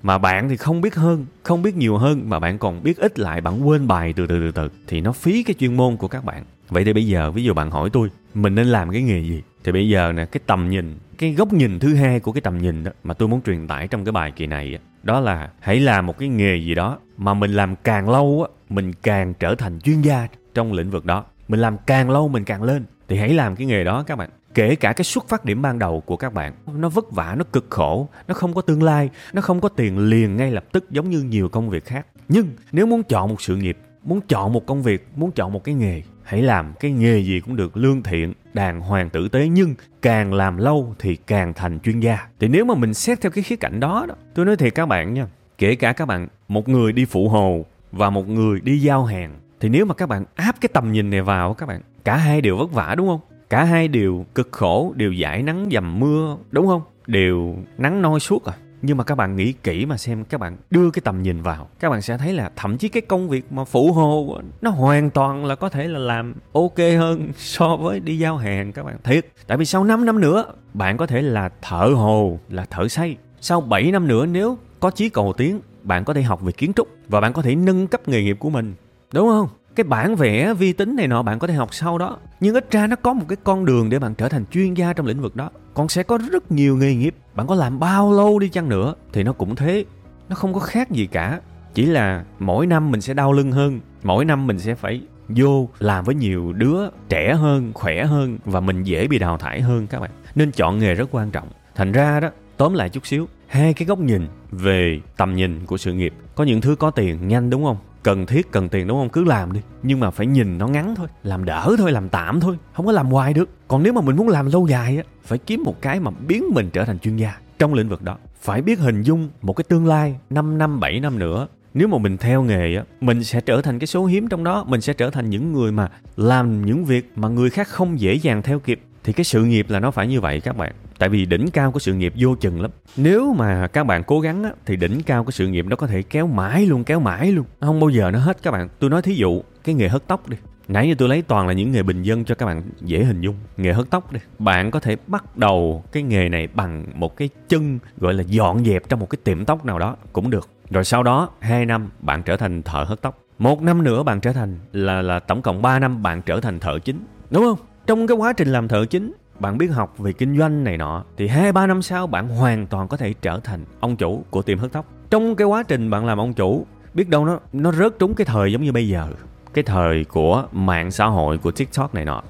Mà 0.04 0.18
bạn 0.18 0.50
thì 0.50 0.58
không 0.58 0.82
biết 0.82 0.96
hơn, 0.96 1.26
không 1.44 1.62
biết 1.62 1.76
nhiều 1.76 1.98
hơn 1.98 2.30
mà 2.30 2.40
bạn 2.40 2.58
còn 2.58 2.84
biết 2.84 2.98
ít 2.98 3.20
lại, 3.20 3.42
bạn 3.42 3.68
quên 3.68 3.88
bài 3.88 4.14
từ 4.14 4.28
từ 4.28 4.40
từ 4.40 4.52
từ 4.52 4.70
thì 4.88 5.02
nó 5.02 5.12
phí 5.12 5.44
cái 5.44 5.54
chuyên 5.60 5.78
môn 5.78 5.98
của 5.98 6.08
các 6.08 6.26
bạn. 6.26 6.44
Vậy 6.70 6.86
thì 6.86 6.94
bây 6.94 7.08
giờ 7.08 7.32
ví 7.32 7.44
dụ 7.44 7.54
bạn 7.54 7.72
hỏi 7.72 7.90
tôi, 7.94 8.10
mình 8.34 8.56
nên 8.56 8.68
làm 8.68 8.92
cái 8.92 9.02
nghề 9.02 9.20
gì? 9.20 9.44
Thì 9.64 9.72
bây 9.72 9.90
giờ 9.90 10.12
nè, 10.12 10.26
cái 10.26 10.42
tầm 10.46 10.70
nhìn, 10.70 10.98
cái 11.18 11.34
góc 11.34 11.54
nhìn 11.54 11.80
thứ 11.80 11.96
hai 11.96 12.20
của 12.20 12.32
cái 12.32 12.42
tầm 12.42 12.58
nhìn 12.58 12.84
đó 12.84 12.92
mà 13.04 13.14
tôi 13.14 13.28
muốn 13.28 13.42
truyền 13.42 13.68
tải 13.68 13.88
trong 13.88 14.06
cái 14.06 14.12
bài 14.12 14.32
kỳ 14.36 14.48
này 14.48 14.78
đó 15.04 15.20
là 15.20 15.50
hãy 15.60 15.80
làm 15.80 16.06
một 16.06 16.18
cái 16.18 16.30
nghề 16.30 16.56
gì 16.58 16.76
đó 16.76 17.00
mà 17.18 17.34
mình 17.34 17.52
làm 17.52 17.76
càng 17.76 18.10
lâu 18.10 18.48
á, 18.50 18.56
mình 18.70 18.94
càng 18.94 19.34
trở 19.34 19.56
thành 19.56 19.80
chuyên 19.80 20.02
gia 20.02 20.28
trong 20.54 20.74
lĩnh 20.74 20.92
vực 20.92 21.06
đó 21.06 21.26
mình 21.48 21.60
làm 21.60 21.78
càng 21.86 22.10
lâu 22.10 22.28
mình 22.28 22.44
càng 22.44 22.64
lên 22.64 22.84
thì 23.10 23.18
hãy 23.18 23.34
làm 23.34 23.56
cái 23.56 23.68
nghề 23.68 23.84
đó 23.84 24.04
các 24.08 24.16
bạn. 24.16 24.30
Kể 24.54 24.75
cả 24.75 24.94
cái 24.94 25.06
xuất 25.06 25.28
phát 25.28 25.46
điểm 25.46 25.62
ban 25.62 25.80
đầu 25.80 26.01
của 26.06 26.18
các 26.18 26.34
bạn 26.34 26.54
nó 26.74 26.89
vất 26.89 27.12
vả 27.12 27.36
nó 27.38 27.44
cực 27.54 27.66
khổ 27.70 28.08
nó 28.28 28.34
không 28.34 28.54
có 28.54 28.62
tương 28.62 28.84
lai 28.84 29.10
nó 29.34 29.42
không 29.42 29.62
có 29.62 29.70
tiền 29.70 29.98
liền 29.98 30.38
ngay 30.38 30.51
lập 30.51 30.63
tức 30.72 30.92
giống 30.92 31.10
như 31.10 31.22
nhiều 31.22 31.50
công 31.50 31.70
việc 31.70 31.86
khác. 31.86 32.06
Nhưng 32.28 32.48
nếu 32.72 32.86
muốn 32.86 33.04
chọn 33.04 33.30
một 33.30 33.42
sự 33.42 33.56
nghiệp 33.56 33.78
muốn 34.04 34.22
chọn 34.22 34.54
một 34.54 34.66
công 34.66 34.84
việc 34.84 35.08
muốn 35.16 35.32
chọn 35.32 35.54
một 35.54 35.63
cái 35.63 35.75
nghề 35.75 36.01
hãy 36.24 36.42
làm 36.42 36.74
cái 36.80 36.92
nghề 36.92 37.20
gì 37.20 37.39
cũng 37.39 37.56
được 37.56 37.78
lương 37.78 38.04
thiện 38.04 38.34
đàng 38.54 38.82
hoàng 38.82 39.10
tử 39.10 39.28
tế 39.28 39.48
nhưng 39.48 39.75
càng 40.01 40.34
làm 40.34 40.58
lâu 40.58 40.96
thì 41.00 41.16
càng 41.16 41.54
thành 41.54 41.80
chuyên 41.80 42.00
gia. 42.00 42.28
Thì 42.39 42.48
nếu 42.48 42.66
mà 42.66 42.75
mình 42.75 42.94
xét 42.94 43.22
theo 43.22 43.32
cái 43.32 43.44
khía 43.44 43.56
cạnh 43.56 43.80
đó, 43.80 44.06
đó 44.10 44.16
tôi 44.34 44.46
nói 44.46 44.56
thiệt 44.56 44.75
các 44.75 44.86
bạn 44.86 45.13
nha 45.13 45.28
kể 45.58 45.75
cả 45.75 45.94
các 45.94 46.06
bạn 46.06 46.28
một 46.48 46.70
người 46.70 46.92
đi 46.92 47.06
phụ 47.06 47.30
hồ 47.30 47.66
và 47.92 48.10
một 48.10 48.28
người 48.28 48.60
đi 48.60 48.80
giao 48.80 49.06
hàng 49.06 49.39
thì 49.60 49.70
nếu 49.70 49.86
mà 49.86 49.94
các 49.94 50.10
bạn 50.10 50.25
áp 50.36 50.56
cái 50.62 50.70
tầm 50.74 50.92
nhìn 50.92 51.10
này 51.10 51.22
vào 51.22 51.54
các 51.54 51.66
bạn 51.66 51.82
cả 52.10 52.18
hai 52.18 52.42
đều 52.42 52.58
vất 52.58 52.72
vả, 52.72 52.96
đúng 52.98 53.08
không? 53.08 53.20
Cả 53.50 53.63
hai 53.63 53.88
đều 53.88 54.25
cực 54.36 54.50
khổ, 54.51 54.94
đều 54.96 55.12
giải 55.12 55.44
nắng 55.44 55.70
dầm 55.72 56.00
mưa, 56.00 56.38
đúng 56.51 56.68
không? 56.68 56.82
Đều 57.08 57.56
nắng 57.78 58.01
noi 58.01 58.20
suốt 58.20 58.46
à? 58.46 58.54
Nhưng 58.82 58.98
mà 58.98 59.04
các 59.04 59.16
bạn 59.16 59.36
nghĩ 59.36 59.54
kỹ 59.54 59.86
mà 59.86 59.98
xem, 59.98 60.25
các 60.25 60.39
bạn 60.39 60.58
đưa 60.70 60.92
cái 60.92 61.01
tầm 61.06 61.22
nhìn 61.22 61.42
vào. 61.42 61.68
Các 61.80 61.89
bạn 61.89 62.01
sẽ 62.01 62.18
thấy 62.18 62.34
là 62.34 62.51
thậm 62.56 62.78
chí 62.78 62.89
cái 62.89 63.01
công 63.01 63.30
việc 63.30 63.51
mà 63.51 63.63
phụ 63.63 63.94
hồ 63.94 64.39
nó 64.62 64.70
hoàn 64.70 65.10
toàn 65.10 65.46
là 65.46 65.56
có 65.56 65.70
thể 65.70 65.88
là 65.88 66.00
làm 66.00 66.36
ok 66.54 66.78
hơn 66.78 67.32
so 67.38 67.75
với 67.75 68.00
đi 68.00 68.18
giao 68.18 68.38
hàng, 68.38 68.72
các 68.72 68.86
bạn. 68.86 68.98
Thiệt, 69.04 69.25
tại 69.48 69.58
vì 69.58 69.66
sau 69.66 69.84
5 69.84 70.06
năm 70.06 70.20
nữa, 70.20 70.46
bạn 70.74 70.98
có 70.98 71.08
thể 71.08 71.22
là 71.22 71.50
thợ 71.62 71.92
hồ, 71.96 72.39
là 72.50 72.66
thợ 72.66 72.88
xây. 72.88 73.18
Sau 73.42 73.62
7 73.62 73.92
năm 73.92 74.08
nữa, 74.08 74.25
nếu 74.25 74.58
có 74.80 74.92
chí 74.92 75.10
cầu 75.10 75.34
tiến, 75.38 75.60
bạn 75.84 76.06
có 76.06 76.13
thể 76.13 76.22
học 76.22 76.42
về 76.42 76.51
kiến 76.51 76.74
trúc 76.74 76.88
và 77.08 77.22
bạn 77.22 77.34
có 77.34 77.42
thể 77.42 77.56
nâng 77.56 77.88
cấp 77.88 78.08
nghề 78.08 78.24
nghiệp 78.24 78.38
của 78.39 78.50
mình, 78.50 78.74
đúng 79.13 79.28
không? 79.28 79.48
Cái 79.80 79.84
bản 79.84 80.16
vẽ 80.16 80.54
vi 80.54 80.74
tính 80.74 80.96
này 80.96 81.08
nọ 81.08 81.24
bạn 81.24 81.40
có 81.40 81.48
thể 81.48 81.54
học 81.54 81.74
sau 81.74 81.98
đó. 81.98 82.18
Nhưng 82.40 82.56
ít 82.56 82.72
ra 82.72 82.88
nó 82.88 82.96
có 82.96 83.14
một 83.14 83.26
cái 83.28 83.38
con 83.44 83.66
đường 83.66 83.90
để 83.90 84.00
bạn 84.00 84.16
trở 84.16 84.30
thành 84.30 84.46
chuyên 84.52 84.74
gia 84.74 84.94
trong 84.94 85.06
lĩnh 85.06 85.22
vực 85.22 85.36
đó. 85.36 85.50
Còn 85.74 85.90
sẽ 85.90 86.04
có 86.04 86.18
rất 86.32 86.52
nhiều 86.52 86.78
nghề 86.78 86.96
nghiệp. 86.96 87.16
Bạn 87.36 87.48
có 87.48 87.56
làm 87.56 87.80
bao 87.80 88.12
lâu 88.14 88.40
đi 88.40 88.50
chăng 88.50 88.70
nữa 88.70 88.94
thì 89.14 89.24
nó 89.24 89.34
cũng 89.34 89.56
thế. 89.56 89.86
Nó 90.30 90.36
không 90.36 90.54
có 90.54 90.60
khác 90.60 90.92
gì 90.92 91.06
cả. 91.06 91.40
Chỉ 91.74 91.86
là 91.86 92.24
mỗi 92.40 92.68
năm 92.68 92.92
mình 92.92 93.02
sẽ 93.02 93.14
đau 93.14 93.34
lưng 93.34 93.52
hơn. 93.52 93.80
Mỗi 94.04 94.26
năm 94.26 94.48
mình 94.48 94.60
sẽ 94.60 94.76
phải 94.76 95.02
vô 95.30 95.70
làm 95.80 96.04
với 96.04 96.16
nhiều 96.16 96.54
đứa 96.54 96.80
trẻ 97.10 97.34
hơn, 97.34 97.72
khỏe 97.74 98.06
hơn 98.06 98.38
và 98.46 98.60
mình 98.60 98.84
dễ 98.84 99.08
bị 99.08 99.20
đào 99.20 99.38
thải 99.38 99.62
hơn 99.62 99.88
các 99.88 100.00
bạn. 100.00 100.12
Nên 100.36 100.52
chọn 100.52 100.80
nghề 100.80 100.94
rất 100.94 101.10
quan 101.12 101.32
trọng. 101.32 101.48
Thành 101.76 101.92
ra 101.92 102.20
đó, 102.20 102.30
tóm 102.58 102.74
lại 102.74 102.90
chút 102.90 103.08
xíu. 103.08 103.28
Hai 103.48 103.74
cái 103.74 103.86
góc 103.86 104.00
nhìn 104.00 104.28
về 104.52 105.00
tầm 105.18 105.36
nhìn 105.36 105.66
của 105.66 105.78
sự 105.78 105.94
nghiệp. 105.94 106.14
Có 106.36 106.44
những 106.44 106.62
thứ 106.62 106.76
có 106.76 106.92
tiền 106.92 107.28
nhanh 107.28 107.50
đúng 107.50 107.64
không? 107.64 107.78
Cần 108.03 108.25
thiết, 108.25 108.51
cần 108.51 108.70
tiền 108.70 108.88
đúng 108.88 108.98
không? 108.98 109.10
Cứ 109.10 109.24
làm 109.24 109.53
đi. 109.53 109.60
Nhưng 109.84 110.00
mà 110.00 110.12
phải 110.12 110.25
nhìn 110.27 110.58
nó 110.58 110.68
ngắn 110.68 110.96
thôi. 110.96 111.08
Làm 111.24 111.46
đỡ 111.46 111.75
thôi, 111.77 111.91
làm 111.91 112.10
tạm 112.10 112.39
thôi. 112.39 112.58
Không 112.74 112.86
có 112.86 112.91
làm 112.91 113.08
hoài 113.08 113.34
được. 113.34 113.50
Còn 113.68 113.84
nếu 113.84 113.94
mà 113.94 114.01
mình 114.01 114.15
muốn 114.15 114.27
làm 114.27 114.51
lâu 114.51 114.68
dài 114.68 114.98
á, 114.98 115.03
phải 115.24 115.38
kiếm 115.38 115.63
một 115.65 115.82
cái 115.82 116.00
mà 116.00 116.12
biến 116.27 116.44
mình 116.53 116.70
trở 116.74 116.86
thành 116.86 117.00
chuyên 117.00 117.15
gia 117.15 117.34
trong 117.60 117.74
lĩnh 117.74 117.89
vực 117.89 118.01
đó. 118.01 118.18
Phải 118.41 118.62
biết 118.62 118.79
hình 118.79 119.01
dung 119.01 119.29
một 119.41 119.53
cái 119.53 119.63
tương 119.70 119.88
lai 119.88 120.15
5 120.29 120.58
năm 120.58 120.79
7 120.79 121.00
năm 121.00 121.20
nữa. 121.20 121.48
Nếu 121.74 121.88
mà 121.88 121.98
mình 121.98 122.18
theo 122.18 122.44
nghề 122.44 122.75
á, 122.75 122.84
mình 123.01 123.24
sẽ 123.24 123.41
trở 123.41 123.62
thành 123.62 123.79
cái 123.79 123.88
số 123.88 124.06
hiếm 124.06 124.27
trong 124.27 124.44
đó. 124.44 124.65
Mình 124.68 124.82
sẽ 124.82 124.94
trở 124.94 125.10
thành 125.10 125.29
những 125.29 125.53
người 125.53 125.72
mà 125.72 125.89
làm 126.18 126.65
những 126.65 126.86
việc 126.86 127.12
mà 127.15 127.27
người 127.27 127.50
khác 127.50 127.68
không 127.68 128.00
dễ 128.00 128.13
dàng 128.13 128.41
theo 128.41 128.60
kịp. 128.60 128.82
Thì 129.03 129.13
cái 129.13 129.24
sự 129.24 129.46
nghiệp 129.46 129.65
là 129.70 129.79
nó 129.79 129.91
phải 129.91 130.08
như 130.08 130.22
vậy 130.22 130.39
các 130.39 130.58
bạn 130.58 130.74
tại 131.00 131.10
vì 131.10 131.25
đỉnh 131.25 131.48
cao 131.53 131.72
của 131.72 131.79
sự 131.79 131.94
nghiệp 131.94 132.13
vô 132.18 132.36
chừng 132.36 132.62
lắm. 132.62 132.72
Nếu 132.98 133.34
mà 133.34 133.68
các 133.68 133.84
bạn 133.84 134.03
cố 134.03 134.20
gắng 134.20 134.44
á, 134.44 134.51
thì 134.65 134.75
đỉnh 134.75 135.03
cao 135.03 135.24
của 135.24 135.32
sự 135.32 135.48
nghiệp 135.48 135.65
nó 135.70 135.75
có 135.75 135.88
thể 135.88 136.01
kéo 136.01 136.27
mãi 136.27 136.65
luôn 136.65 136.84
kéo 136.84 137.00
mãi 137.00 137.32
luôn. 137.32 137.46
Không 137.62 137.79
bao 137.79 137.89
giờ 137.89 138.12
nó 138.12 138.20
hết 138.20 138.38
các 138.44 138.51
bạn. 138.51 138.70
Tôi 138.79 138.89
nói 138.89 139.01
thí 139.01 139.13
dụ 139.13 139.41
cái 139.63 139.75
nghề 139.75 139.88
hớt 139.88 140.08
tóc 140.08 140.29
đi. 140.29 140.38
Nãy 140.68 140.89
giờ 140.89 140.96
tôi 140.98 141.10
lấy 141.10 141.22
toàn 141.22 141.48
là 141.48 141.53
những 141.53 141.72
nghề 141.72 141.84
bình 141.84 142.03
dân 142.03 142.25
cho 142.25 142.36
các 142.36 142.46
bạn 142.46 142.62
dễ 142.82 143.03
hình 143.03 143.22
dung. 143.22 143.36
Nghề 143.58 143.74
hớt 143.74 143.89
tóc 143.89 144.13
đi. 144.13 144.20
Bạn 144.39 144.72
có 144.72 144.79
thể 144.79 144.98
bắt 145.08 145.38
đầu 145.38 145.84
cái 145.91 146.03
nghề 146.03 146.29
này 146.29 146.48
bằng 146.53 146.86
một 146.94 147.18
cái 147.18 147.29
chân 147.50 147.79
gọi 147.98 148.13
là 148.13 148.24
dọn 148.27 148.65
dẹp 148.65 148.89
trong 148.89 149.00
một 149.00 149.10
cái 149.10 149.20
tiệm 149.24 149.46
tóc 149.46 149.65
nào 149.65 149.79
đó 149.79 149.96
cũng 150.13 150.29
được. 150.29 150.50
Rồi 150.70 150.84
sau 150.84 151.03
đó 151.03 151.29
2 151.39 151.65
năm 151.65 151.89
bạn 152.00 152.24
trở 152.24 152.38
thành 152.38 152.63
thợ 152.63 152.84
hớt 152.84 153.01
tóc. 153.01 153.20
Một 153.39 153.62
năm 153.62 153.84
nữa 153.84 154.03
bạn 154.03 154.22
trở 154.22 154.32
thành 154.34 154.58
là 154.74 155.01
là 155.01 155.20
tổng 155.20 155.41
cộng 155.41 155.62
3 155.62 155.79
năm 155.79 156.03
bạn 156.03 156.22
trở 156.22 156.39
thành 156.39 156.60
thợ 156.60 156.79
chính. 156.79 157.06
Đúng 157.29 157.44
không? 157.44 157.60
Trong 157.88 158.08
cái 158.08 158.18
quá 158.18 158.34
trình 158.34 158.48
làm 158.48 158.68
thợ 158.68 158.86
chính 158.86 159.13
bạn 159.39 159.58
biết 159.58 159.67
học 159.67 159.98
về 159.98 160.13
kinh 160.13 160.38
doanh 160.38 160.63
này 160.63 160.77
nọ, 160.77 161.03
thì 161.17 161.27
hai, 161.27 161.51
ba 161.51 161.67
năm 161.67 161.81
sau 161.81 162.08
bạn 162.08 162.27
hoàn 162.27 162.67
toàn 162.67 162.88
có 162.88 162.98
thể 162.98 163.13
trở 163.22 163.39
thành 163.43 163.65
ông 163.79 163.96
chủ 163.96 164.24
của 164.29 164.41
tiệm 164.41 164.58
hớt 164.58 164.72
tóc. 164.72 164.86
Trong 165.10 165.36
cái 165.36 165.48
quá 165.48 165.63
trình 165.63 165.89
bạn 165.89 166.05
làm 166.05 166.17
ông 166.17 166.34
chủ, 166.34 166.65
biết 166.93 167.10
đâu 167.10 167.25
nó 167.25 167.39
nó 167.53 167.72
rớt 167.72 168.00
trúng 168.00 168.13
cái 168.13 168.25
thời 168.25 168.51
giống 168.51 168.63
như 168.63 168.72
bây 168.72 168.88
giờ, 168.88 169.08
cái 169.53 169.63
thời 169.63 170.03
của 170.03 170.43
mạng 170.51 170.91
xã 170.91 171.05
hội, 171.05 171.38
của 171.38 171.51
tiktok 171.51 171.96
này 171.96 172.05
nọ. 172.05 172.24